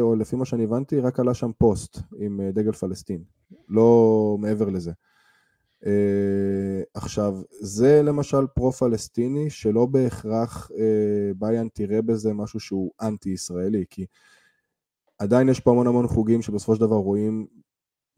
[0.00, 3.24] או לפי מה שאני הבנתי, רק עלה שם פוסט עם דגל פלסטין,
[3.68, 4.92] לא מעבר לזה.
[5.84, 5.86] Uh,
[6.94, 10.74] עכשיו, זה למשל פרו-פלסטיני שלא בהכרח uh,
[11.36, 14.06] ביאן תראה בזה משהו שהוא אנטי-ישראלי, כי
[15.18, 17.46] עדיין יש פה המון המון חוגים שבסופו של דבר רואים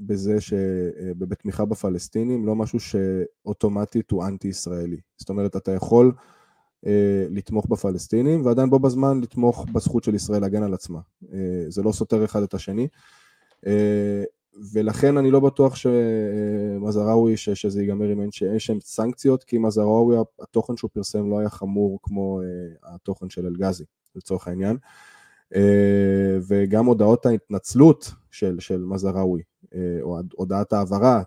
[0.01, 5.01] בזה שבתמיכה uh, בפלסטינים, לא משהו שאוטומטית הוא אנטי-ישראלי.
[5.17, 6.12] זאת אומרת, אתה יכול
[6.85, 6.89] uh,
[7.31, 11.01] לתמוך בפלסטינים ועדיין בו בזמן לתמוך בזכות של ישראל להגן על עצמה.
[11.25, 11.27] Uh,
[11.69, 12.89] זה לא סותר אחד את השני.
[13.64, 13.69] Uh,
[14.72, 20.90] ולכן אני לא בטוח שמזראוי, שזה ייגמר עם אין שם סנקציות, כי מזראוי, התוכן שהוא
[20.92, 23.84] פרסם לא היה חמור כמו uh, התוכן של אלגזי,
[24.16, 24.76] לצורך העניין.
[25.54, 25.57] Uh,
[26.48, 29.68] וגם הודעות ההתנצלות של, של מזראוי, uh,
[30.02, 31.22] או הודעת העברה,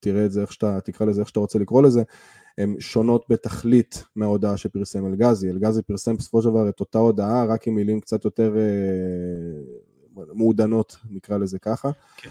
[0.00, 2.02] תראה את זה איך שאתה, תקרא לזה איך שאתה רוצה לקרוא לזה,
[2.58, 5.50] הן שונות בתכלית מההודעה שפרסם אלגזי.
[5.50, 8.54] אלגזי פרסם בסופו של דבר את אותה הודעה, רק עם מילים קצת יותר
[10.14, 11.90] מעודנות, נקרא לזה ככה.
[12.16, 12.30] כן.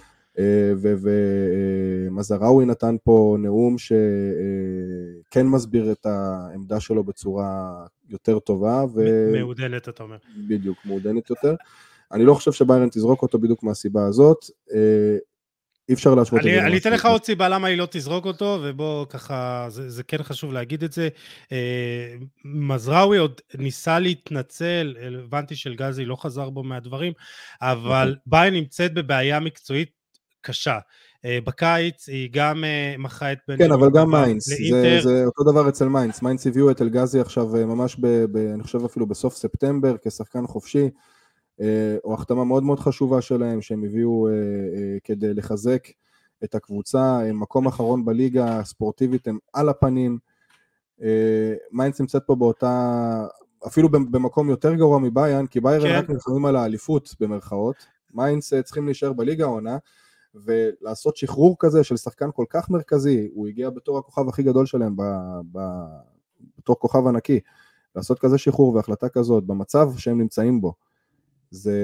[0.82, 7.72] ומזראוי נתן פה נאום שכן מסביר את העמדה שלו בצורה
[8.10, 8.84] יותר טובה.
[8.96, 9.30] ו...
[9.32, 10.18] מעודנת, אתה אומר.
[10.48, 11.56] בדיוק, מעודנת יותר.
[12.12, 14.46] אני לא חושב שביירן תזרוק אותו בדיוק מהסיבה הזאת.
[15.90, 16.66] אי אפשר להשוות את זה.
[16.68, 20.24] אני אתן לך עוד סיבה למה היא לא תזרוק אותו, ובוא ככה, זה, זה כן
[20.24, 21.10] חשוב להגיד את זה.
[22.46, 27.14] מזראוי עוד ניסה להתנצל, הבנתי שאלגזי לא חזר בו מהדברים,
[27.62, 28.20] אבל נכון.
[28.26, 30.01] ביירן נמצאת בבעיה מקצועית
[30.42, 30.80] קשה.
[31.26, 32.64] בקיץ היא גם
[32.98, 36.72] מכרה את בן כן, אבל גם מיינס, זה, זה אותו דבר אצל מיינץ, מיינץ הביאו
[36.72, 40.90] את אלגזי עכשיו ממש, ב, ב, אני חושב אפילו בסוף ספטמבר כשחקן חופשי,
[42.04, 44.28] או החתמה מאוד מאוד חשובה שלהם שהם הביאו
[45.04, 45.88] כדי לחזק
[46.44, 50.20] את הקבוצה, הם מקום אחרון בליגה הספורטיבית, הם על הפנים,
[51.72, 53.26] מיינץ נמצאת פה באותה,
[53.68, 55.98] אפילו במקום יותר גרוע מביירן, כי ביירן כן.
[55.98, 57.76] רק נלחמים על האליפות במרכאות,
[58.14, 59.78] מיינץ אה, צריכים להישאר בליגה העונה,
[60.36, 64.96] ולעשות שחרור כזה של שחקן כל כך מרכזי, הוא הגיע בתור הכוכב הכי גדול שלהם,
[64.96, 65.02] ב,
[65.52, 65.60] ב,
[66.58, 67.40] בתור כוכב ענקי,
[67.96, 70.74] לעשות כזה שחרור והחלטה כזאת במצב שהם נמצאים בו,
[71.52, 71.78] זה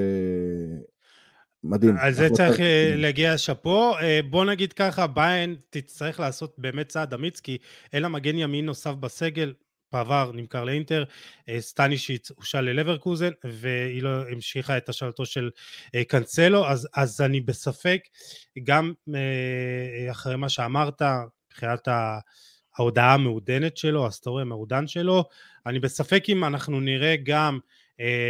[1.63, 1.97] מדהים.
[1.97, 3.97] על זה צריך אה, להגיע שאפו.
[3.97, 7.57] אה, בוא נגיד ככה, ביין תצטרך לעשות באמת צעד אמיץ, כי
[7.93, 9.53] אין לה מגן ימין נוסף בסגל,
[9.91, 11.03] בעבר נמכר לאינטר,
[11.49, 15.49] אה, סטנישיץ הושל ללברקוזן והיא לא המשיכה את השאלתו של
[16.07, 18.01] קאנסלו, אז, אז אני בספק,
[18.63, 18.93] גם
[20.11, 21.01] אחרי מה שאמרת,
[21.47, 21.87] מבחינת
[22.77, 25.23] ההודעה המעודנת שלו, הסטורי המעודן שלו,
[25.65, 27.59] אני בספק אם אנחנו נראה גם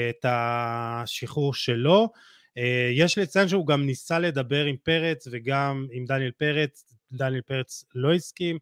[0.10, 2.10] את השחרור שלו,
[2.58, 7.86] אה, יש לציין שהוא גם ניסה לדבר עם פרץ וגם עם דניאל פרץ, דניאל פרץ
[7.96, 8.58] לא הסכים,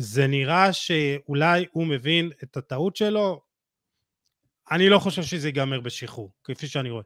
[0.00, 3.40] וזה נראה שאולי הוא מבין את הטעות שלו.
[4.70, 7.02] אני לא חושב שזה ייגמר בשחרור, כפי שאני רואה.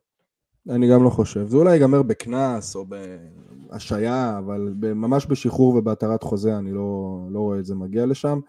[0.71, 1.47] אני גם לא חושב.
[1.47, 7.59] זה אולי ייגמר בקנס או בהשעיה, אבל ממש בשחרור ובהתרת חוזה אני לא, לא רואה
[7.59, 8.41] את זה מגיע לשם.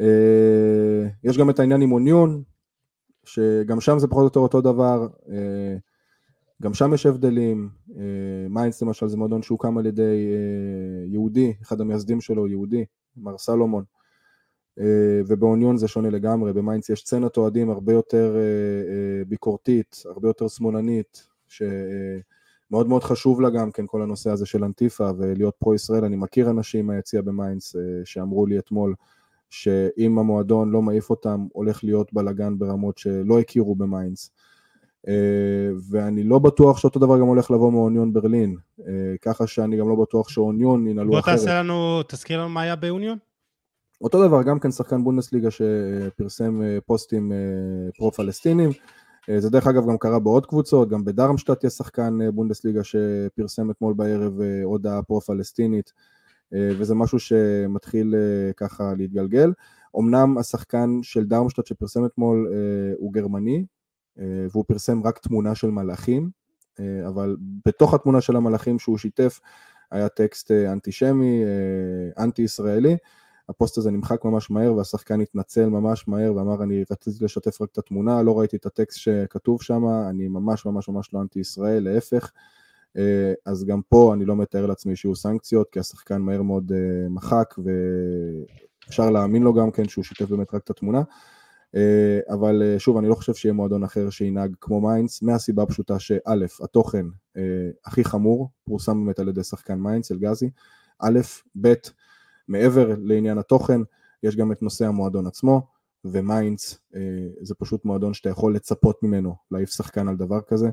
[0.00, 2.42] אה, יש גם את העניין עם אוניון,
[3.24, 5.08] שגם שם זה פחות או יותר אותו דבר.
[5.28, 5.76] אה,
[6.62, 7.68] גם שם יש הבדלים,
[8.50, 12.84] מיינץ למשל זה מועדון שהוקם על ידי אה, יהודי, אחד המייסדים שלו יהודי,
[13.16, 13.84] מר סלומון,
[14.80, 18.36] אה, ובאוניון זה שונה לגמרי, במיינץ יש סצנת אוהדים הרבה יותר
[19.28, 25.10] ביקורתית, הרבה יותר שמאלנית, שמאוד מאוד חשוב לה גם כן כל הנושא הזה של אנטיפה
[25.18, 28.94] ולהיות פרו-ישראל, אני מכיר אנשים מהיציע במיינץ שאמרו לי אתמול
[29.50, 34.30] שאם המועדון לא מעיף אותם, הולך להיות בלאגן ברמות שלא הכירו במיינץ.
[35.08, 39.88] אה, ואני לא בטוח שאותו דבר גם הולך לבוא מאוניון ברלין, אה, ככה שאני גם
[39.88, 41.24] לא בטוח שאוניון ינהלו אחרת.
[41.24, 43.18] בוא תעשה לנו, תזכיר לנו מה היה באוניון.
[44.00, 47.32] אותו דבר, גם כן שחקן בונדסליגה שפרסם אה, פוסטים
[47.96, 48.70] פרו-פלסטינים.
[49.38, 54.32] זה דרך אגב גם קרה בעוד קבוצות, גם בדרמשטט יש שחקן בונדסליגה שפרסם אתמול בערב
[54.64, 55.92] הודעה פרו-פלסטינית,
[56.52, 58.14] וזה משהו שמתחיל
[58.56, 59.52] ככה להתגלגל.
[59.98, 62.52] אמנם השחקן של דרמשטט שפרסם אתמול
[62.98, 63.64] הוא גרמני,
[64.16, 66.30] והוא פרסם רק תמונה של מלאכים,
[66.80, 67.36] אה, אבל
[67.66, 69.40] בתוך התמונה של המלאכים שהוא שיתף
[69.90, 71.42] היה טקסט אה, אנטישמי,
[72.18, 72.96] אנטי ישראלי,
[73.48, 77.78] הפוסט הזה נמחק ממש מהר והשחקן התנצל ממש מהר ואמר אני רציתי לשתף רק את
[77.78, 82.32] התמונה, לא ראיתי את הטקסט שכתוב שם, אני ממש ממש ממש לא אנטי ישראל, להפך.
[83.46, 86.72] אז גם פה אני לא מתאר לעצמי שיהיו סנקציות, כי השחקן מהר מאוד
[87.10, 87.54] מחק
[88.84, 91.02] ואפשר להאמין לו גם כן שהוא שיתף באמת רק את התמונה.
[91.76, 95.98] אה, אבל אה, שוב, אני לא חושב שיהיה מועדון אחר שינהג כמו מיינץ, מהסיבה הפשוטה
[95.98, 96.18] שא',
[96.64, 97.06] התוכן
[97.36, 100.50] אה, הכי חמור, פורסם באמת על ידי שחקן מיינץ, אל גאזי,
[100.98, 101.18] א',
[101.60, 101.72] ב',
[102.48, 103.80] מעבר לעניין התוכן,
[104.22, 105.66] יש גם את נושא המועדון עצמו,
[106.04, 106.78] ומיינץ
[107.40, 110.70] זה פשוט מועדון שאתה יכול לצפות ממנו להעיף שחקן על דבר כזה.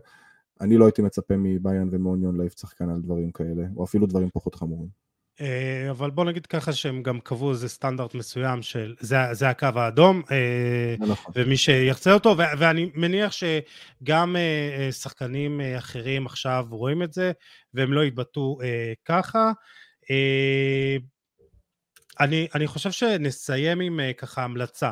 [0.61, 4.55] אני לא הייתי מצפה מביין ומאוניון להעיף שחקן על דברים כאלה, או אפילו דברים פחות
[4.55, 5.00] חמורים.
[5.41, 9.67] אה, אבל בוא נגיד ככה שהם גם קבעו איזה סטנדרט מסוים של זה, זה הקו
[9.75, 11.33] האדום, אה, נכון.
[11.35, 17.31] ומי שיחצה אותו, ואני מניח שגם אה, שחקנים אחרים עכשיו רואים את זה,
[17.73, 18.59] והם לא יתבטאו
[19.05, 19.51] ככה.
[22.19, 24.91] אני, אני חושב שנסיים עם ככה המלצה.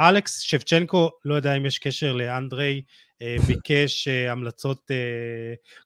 [0.00, 2.82] אלכס שבצ'נקו, לא יודע אם יש קשר לאנדרי,
[3.46, 4.90] ביקש המלצות,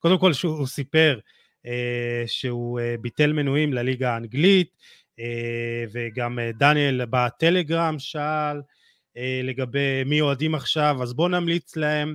[0.00, 1.18] קודם כל שהוא סיפר
[2.26, 4.68] שהוא אה, ביטל מנויים לליגה האנגלית,
[5.18, 8.60] אה, וגם דניאל בטלגרם שאל
[9.42, 12.14] לגבי מי אוהדים עכשיו, אז בואו נמליץ להם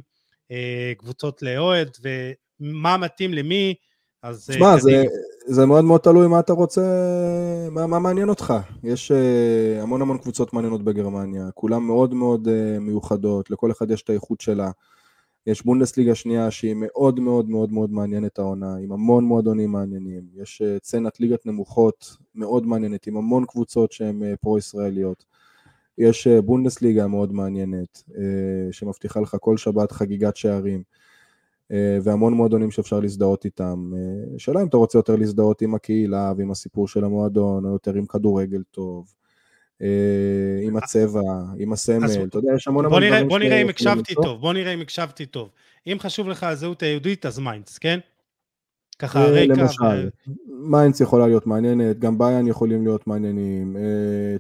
[0.98, 3.74] קבוצות לאוהד, ומה מתאים למי,
[4.24, 4.46] אז...
[4.52, 5.04] תשמע, זה,
[5.46, 6.82] זה מאוד מאוד תלוי מה אתה רוצה,
[7.72, 8.54] מה, מה מעניין אותך.
[8.84, 9.12] יש
[9.82, 12.48] המון המון קבוצות מעניינות בגרמניה, כולן מאוד מאוד
[12.80, 14.72] מיוחדות, לכל אחד יש את האיכות שלה.
[15.48, 20.62] יש בונדסליגה שנייה שהיא מאוד מאוד מאוד מאוד מעניינת העונה, עם המון מועדונים מעניינים, יש
[20.62, 25.26] אה, צנת ליגת נמוכות מאוד מעניינת, עם המון קבוצות שהן אה, פרו-ישראליות.
[25.98, 28.04] יש אה, בונדסליגה מאוד מעניינת,
[28.72, 30.84] שמבטיחה לך כל שבת חגיגת שערים,
[32.04, 33.92] והמון מועדונים שאפשר להזדהות איתם.
[34.38, 38.06] שאלה אם אתה רוצה יותר להזדהות עם הקהילה ועם הסיפור של המועדון, או יותר עם
[38.06, 39.14] כדורגל טוב.
[39.82, 39.88] אה,
[40.62, 41.22] עם הצבע,
[41.58, 44.74] עם הסמל, אתה יודע, יש המון המון דברים בוא נראה אם הקשבתי טוב, בוא נראה
[44.74, 45.50] אם הקשבתי טוב.
[45.88, 48.00] אם חשוב לך הזהות היהודית, אז מיינץ, כן?
[49.00, 49.54] ככה הרקע.
[49.54, 50.10] למשל,
[50.48, 53.76] מיינץ יכולה להיות מעניינת, גם באיירן יכולים להיות מעניינים,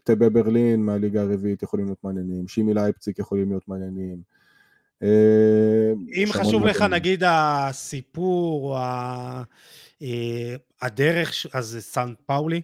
[0.03, 4.17] טבה ברלין מהליגה הרביעית יכולים להיות מעניינים, כימי לייפציג יכולים להיות מעניינים.
[6.13, 8.77] אם חשוב לך נגיד הסיפור או
[10.81, 12.61] הדרך, אז סן פאולי?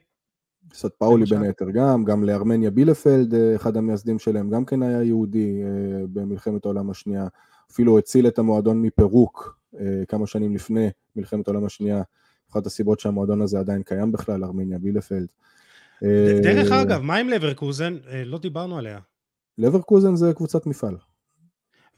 [0.73, 5.61] סן פאולי בין היתר גם, גם לארמניה בילפלד, אחד המייסדים שלהם גם כן היה יהודי
[6.13, 7.27] במלחמת העולם השנייה,
[7.71, 9.59] אפילו הציל את המועדון מפירוק
[10.07, 12.01] כמה שנים לפני מלחמת העולם השנייה,
[12.51, 15.27] אחת הסיבות שהמועדון הזה עדיין קיים בכלל, ארמניה בילפלד.
[16.43, 17.97] דרך אגב, מה עם לברקוזן?
[18.25, 18.99] לא דיברנו עליה.
[19.57, 20.97] לברקוזן זה קבוצת מפעל.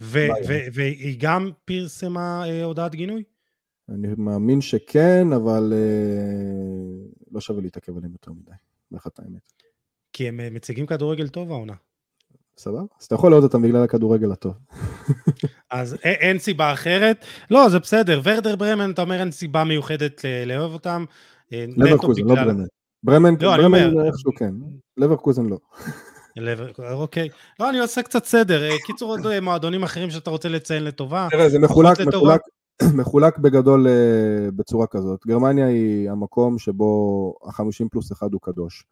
[0.02, 3.24] והיא גם פרסמה הודעת גינוי?
[3.90, 5.74] אני מאמין שכן, אבל
[7.32, 8.52] לא שווה להתעכב עליהם יותר מדי,
[8.92, 9.54] באחת האמת.
[10.14, 11.74] כי הם מציגים כדורגל טוב העונה.
[12.58, 12.82] סבבה?
[13.00, 14.54] אז אתה יכול לראות אותם בגלל הכדורגל הטוב.
[15.72, 17.26] אז אין סיבה אחרת?
[17.52, 18.22] לא, זה בסדר.
[18.24, 21.06] ורדר ברמן, אתה אומר אין סיבה מיוחדת לאהוב אותם.
[21.52, 22.64] לברקוזן, לא ברמן.
[23.04, 24.54] ברמן, ברמן איכשהו כן.
[24.98, 25.58] לברקוזן לא.
[26.92, 27.30] אוקיי.
[27.60, 28.70] לא, אני עושה קצת סדר.
[28.86, 31.28] קיצור, עוד מועדונים אחרים שאתה רוצה לציין לטובה.
[31.32, 32.42] תראה, זה מחולק, מחולק,
[32.98, 33.88] מחולק בגדול
[34.56, 35.26] בצורה כזאת.
[35.28, 38.84] גרמניה היא המקום שבו החמישים פלוס אחד הוא קדוש.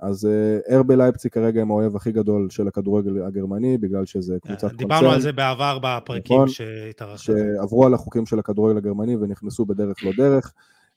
[0.00, 0.28] אז
[0.70, 4.76] ארבי לייפציג כרגע הם האויב הכי גדול של הכדורגל הגרמני, בגלל שזה קבוצת קונצרן.
[4.76, 7.18] דיברנו על זה בעבר בפרקים נכון, שהתארחנו.
[7.18, 10.52] שעברו על החוקים של הכדורגל הגרמני ונכנסו בדרך לא דרך.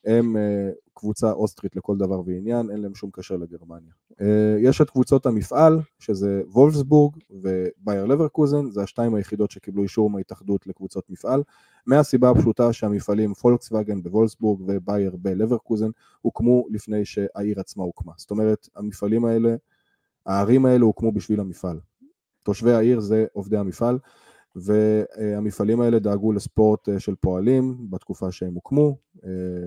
[0.05, 0.35] הם
[0.93, 3.91] קבוצה אוסטרית לכל דבר ועניין, אין להם שום קשר לגרמניה.
[4.59, 11.09] יש את קבוצות המפעל, שזה וולפסבורג ובייר לברקוזן, זה השתיים היחידות שקיבלו אישור מההתאחדות לקבוצות
[11.09, 11.43] מפעל,
[11.85, 15.89] מהסיבה הפשוטה שהמפעלים פולקסווגן בוולפסבורג ובייר בלברקוזן
[16.21, 18.13] הוקמו לפני שהעיר עצמה הוקמה.
[18.17, 19.55] זאת אומרת, המפעלים האלה,
[20.25, 21.79] הערים האלה הוקמו בשביל המפעל.
[22.43, 23.99] תושבי העיר זה עובדי המפעל,
[24.55, 28.97] והמפעלים האלה דאגו לספורט של פועלים בתקופה שהם הוקמו,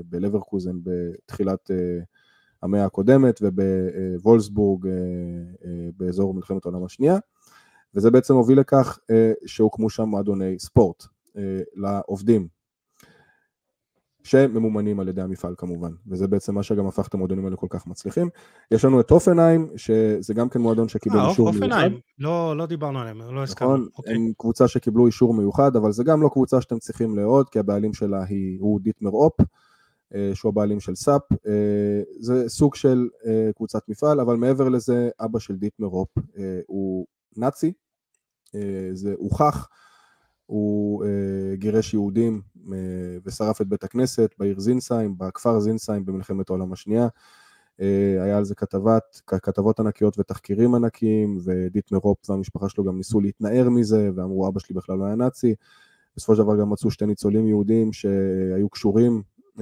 [0.04, 1.70] בלברקוזן בתחילת
[2.62, 4.88] המאה הקודמת ובוולסבורג
[5.96, 7.18] באזור מלחמת העולם השנייה,
[7.94, 8.98] וזה בעצם הוביל לכך
[9.46, 11.04] שהוקמו שם מועדוני ספורט
[11.74, 12.48] לעובדים,
[14.28, 17.86] שממומנים על ידי המפעל כמובן, וזה בעצם מה שגם הפך את המועדונים האלה כל כך
[17.86, 18.28] מצליחים.
[18.70, 21.52] יש לנו את אופנהיים, שזה גם כן מועדון שקיבל 아, אישור.
[21.52, 21.90] מיוחד.
[22.18, 23.76] לא, לא דיברנו עליהם, לא הסכמנו.
[23.76, 24.14] נכון, אוקיי.
[24.14, 27.94] הם קבוצה שקיבלו אישור מיוחד, אבל זה גם לא קבוצה שאתם צריכים לאהוד, כי הבעלים
[27.94, 29.34] שלה היא, הוא דיטמר אופ,
[30.34, 31.22] שהוא הבעלים של SAP.
[32.20, 33.08] זה סוג של
[33.56, 36.08] קבוצת מפעל, אבל מעבר לזה, אבא של דיטמר הופ
[36.66, 37.06] הוא
[37.36, 37.72] נאצי,
[38.92, 39.68] זה הוכח.
[40.48, 41.08] הוא uh,
[41.54, 42.70] גירש יהודים uh,
[43.24, 47.08] ושרף את בית הכנסת בעיר זינסהיים, בכפר זינסהיים במלחמת העולם השנייה.
[47.80, 47.82] Uh,
[48.22, 53.68] היה על זה כתבת, כתבות ענקיות ותחקירים ענקיים, ודיטמר הופ והמשפחה שלו גם ניסו להתנער
[53.68, 55.54] מזה, ואמרו אבא שלי בכלל לא היה נאצי.
[56.16, 59.22] בסופו של דבר גם מצאו שתי ניצולים יהודים שהיו קשורים
[59.58, 59.60] uh,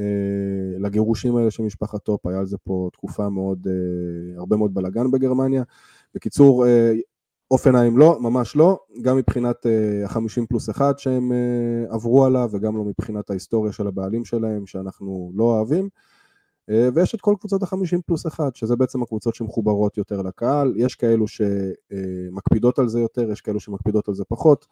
[0.79, 5.11] לגירושים האלה של משפחת הופ, היה על זה פה תקופה מאוד, uh, הרבה מאוד בלאגן
[5.11, 5.63] בגרמניה.
[6.15, 6.69] בקיצור, uh,
[7.51, 9.67] הופנהיים לא, ממש לא, גם מבחינת
[10.05, 14.67] החמישים uh, פלוס אחד שהם uh, עברו עליו וגם לא מבחינת ההיסטוריה של הבעלים שלהם
[14.67, 15.89] שאנחנו לא אוהבים.
[16.71, 20.95] Uh, ויש את כל קבוצות החמישים פלוס אחד, שזה בעצם הקבוצות שמחוברות יותר לקהל, יש
[20.95, 24.67] כאלו שמקפידות על זה יותר, יש כאלו שמקפידות על זה פחות,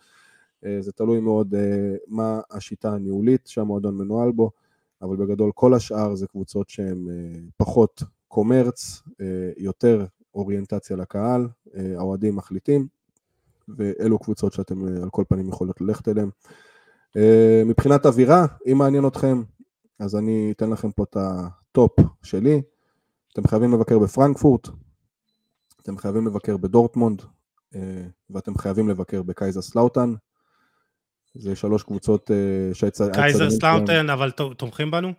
[0.65, 1.59] uh, זה תלוי מאוד uh,
[2.09, 4.51] מה השיטה הניהולית שהמועדון מנוהל בו,
[5.03, 9.23] אבל בגדול כל השאר זה קבוצות שהן uh, פחות Kommerz, uh,
[9.57, 11.49] יותר אוריינטציה לקהל,
[11.97, 12.87] האוהדים מחליטים,
[13.69, 16.31] ואלו קבוצות שאתם על כל פנים יכולות ללכת אליהן.
[17.67, 19.43] מבחינת אווירה, אם מעניין אתכם,
[19.99, 22.63] אז אני אתן לכם פה את ה top שלי.
[23.33, 24.69] אתם חייבים לבקר בפרנקפורט,
[25.83, 27.23] אתם חייבים לבקר בדורטמונד,
[28.31, 30.15] ואתם חייבים לבקר בקייזרסלאוטרן.
[31.35, 32.31] זה שלוש קבוצות
[32.73, 33.01] שהצ...
[33.13, 35.13] קייזר סלאוטן, אבל תומכים בנו?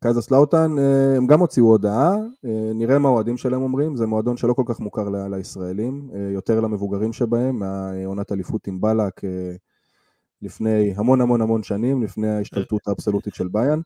[0.00, 0.76] קייזרסלאוטרן,
[1.16, 2.16] הם גם הוציאו הודעה,
[2.74, 7.58] נראה מה האוהדים שלהם אומרים, זה מועדון שלא כל כך מוכר לישראלים, יותר למבוגרים שבהם,
[7.58, 9.20] מהעונת אליפות עם באלאק
[10.42, 13.80] לפני המון המון המון שנים, לפני ההשתלטות האבסולוטית של באיירן.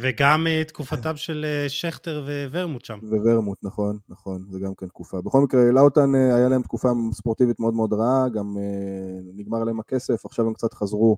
[0.00, 2.98] וגם תקופתם של שכטר וורמוט שם.
[3.02, 5.20] וורמוט, נכון, נכון, זה גם כן תקופה.
[5.20, 8.56] בכל מקרה, לאוטן היה להם תקופה ספורטיבית מאוד מאוד רעה, גם
[9.36, 11.16] נגמר להם הכסף, עכשיו הם קצת חזרו.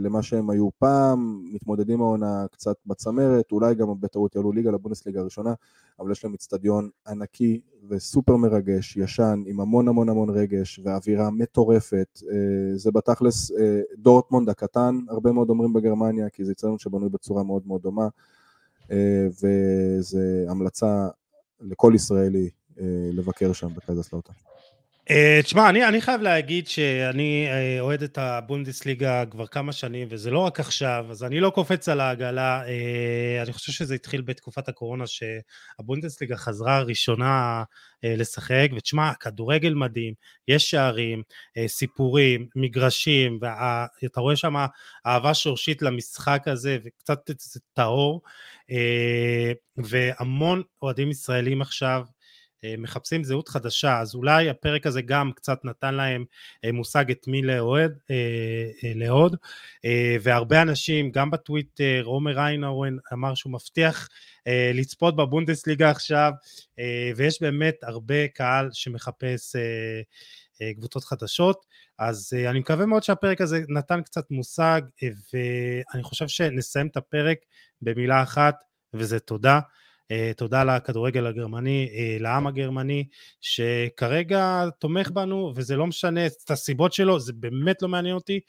[0.00, 5.54] למה שהם היו פעם, מתמודדים העונה קצת בצמרת, אולי גם בטעות יעלו ליגה לבונדסליגה הראשונה,
[6.00, 12.20] אבל יש להם אצטדיון ענקי וסופר מרגש, ישן, עם המון המון המון רגש ואווירה מטורפת.
[12.74, 13.52] זה בתכלס
[13.98, 18.08] דורטמונד הקטן, הרבה מאוד אומרים בגרמניה, כי זה אצטדיון שבנוי בצורה מאוד מאוד דומה,
[19.42, 21.08] וזה המלצה
[21.60, 22.50] לכל ישראלי
[23.12, 24.32] לבקר שם בקייזרסלאוטרן.
[25.10, 30.30] אה, תשמע, אני, אני חייב להגיד שאני אה, אוהד את הבונדסליגה כבר כמה שנים, וזה
[30.30, 32.62] לא רק עכשיו, אז אני לא קופץ על העגלה.
[32.66, 37.62] אה, אני חושב שזה התחיל בתקופת הקורונה, שהבונדסליגה חזרה ראשונה
[38.02, 40.14] לשחק, ותשמע, כדורגל מדהים,
[40.48, 41.22] יש שערים,
[41.66, 44.54] סיפורים, מגרשים, ואתה רואה שם
[45.06, 47.30] אהבה שורשית למשחק הזה, וקצת
[47.74, 48.22] טהור,
[49.76, 52.04] והמון אוהדים ישראלים עכשיו,
[52.78, 56.24] מחפשים זהות חדשה, אז אולי הפרק הזה גם קצת נתן להם
[56.64, 59.36] אה, מושג את מי לאוהד, אה, לאהוד,
[60.22, 64.08] והרבה אנשים, גם בטוויטר, עומר איינהורן אמר שהוא מבטיח
[64.74, 66.32] לצפות בבונדסליגה עכשיו,
[67.16, 69.56] ויש באמת הרבה קהל שמחפש
[70.76, 71.66] קבוצות חדשות,
[71.98, 77.38] אז אני מקווה מאוד שהפרק הזה נתן קצת מושג, ואני חושב שנסיים את הפרק
[77.82, 78.54] במילה אחת,
[78.94, 79.60] וזה תודה.
[80.10, 83.04] אה, תודה לכדורגל הגרמני, אה, לעם הגרמני,
[83.40, 88.40] שכרגע תומך בנו, וזה לא משנה את הסיבות שלו, זה באמת לא מעניין אותי.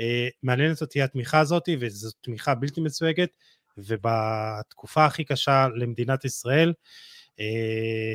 [0.00, 3.30] אה, מעניינת אותי התמיכה הזאת, וזו תמיכה בלתי מסויגת,
[3.78, 6.72] ובתקופה הכי קשה למדינת ישראל,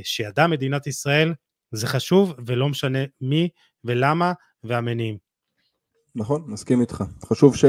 [0.03, 1.33] שידעה מדינת ישראל,
[1.71, 3.49] זה חשוב, ולא משנה מי
[3.83, 4.33] ולמה
[4.63, 5.17] והמניעים.
[6.15, 7.03] נכון, מסכים איתך.
[7.25, 7.65] חשוב ש...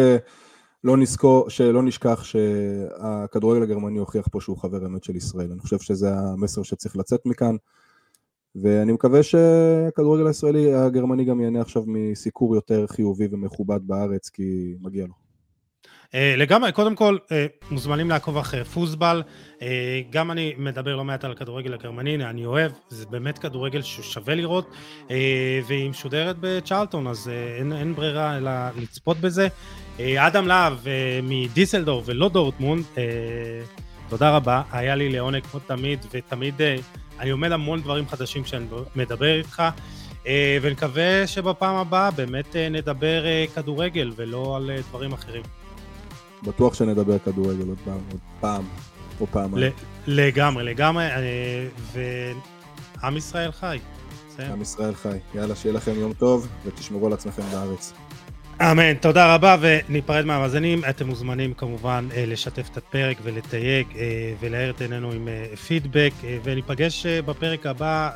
[0.84, 5.52] לא נזכור, שלא נשכח שהכדורגל הגרמני הוכיח פה שהוא חבר אמת של ישראל.
[5.52, 7.56] אני חושב שזה המסר שצריך לצאת מכאן,
[8.54, 15.06] ואני מקווה שהכדורגל הישראלי, הגרמני גם ייהנה עכשיו מסיקור יותר חיובי ומכובד בארץ, כי מגיע
[15.06, 15.23] לו.
[16.14, 19.22] אה, לגמרי, קודם כל, אה, מוזמנים לעקוב אחרי פוסבל.
[19.62, 24.34] אה, גם אני מדבר לא מעט על הכדורגל הגרמני, אני אוהב, זה באמת כדורגל ששווה
[24.34, 24.70] לראות,
[25.66, 29.48] והיא משודרת בצ'רלטון, אז אין, אין ברירה אלא לצפות בזה.
[30.16, 30.78] אדם להב
[31.22, 32.84] מדיסלדור ולא דורטמונד,
[34.08, 36.54] תודה רבה, היה לי לעונג כמו תמיד, ותמיד
[37.18, 39.62] אני עומד המון דברים חדשים כשאני מדבר איתך.
[40.62, 43.22] ונקווה שבפעם הבאה באמת נדבר
[43.54, 45.63] כדורגל ולא על דברים אחרים.
[46.46, 48.64] בטוח שנדבר כדורגל עוד פעם, עוד פעם,
[49.20, 49.72] או פעמיים.
[50.06, 53.78] לגמרי, לגמרי, אה, ועם ישראל חי.
[54.38, 55.18] עם ישראל חי.
[55.34, 57.92] יאללה, שיהיה לכם יום טוב, ותשמרו על עצמכם בארץ.
[58.62, 60.82] אמן, תודה רבה, וניפרד מהמאזינים.
[60.90, 65.28] אתם מוזמנים כמובן אה, לשתף את הפרק ולתייג אה, ולהאר את עינינו עם
[65.66, 66.12] פידבק,
[66.44, 68.10] וניפגש בפרק הבא,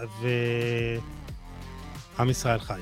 [2.19, 2.81] ועם ישראל חי.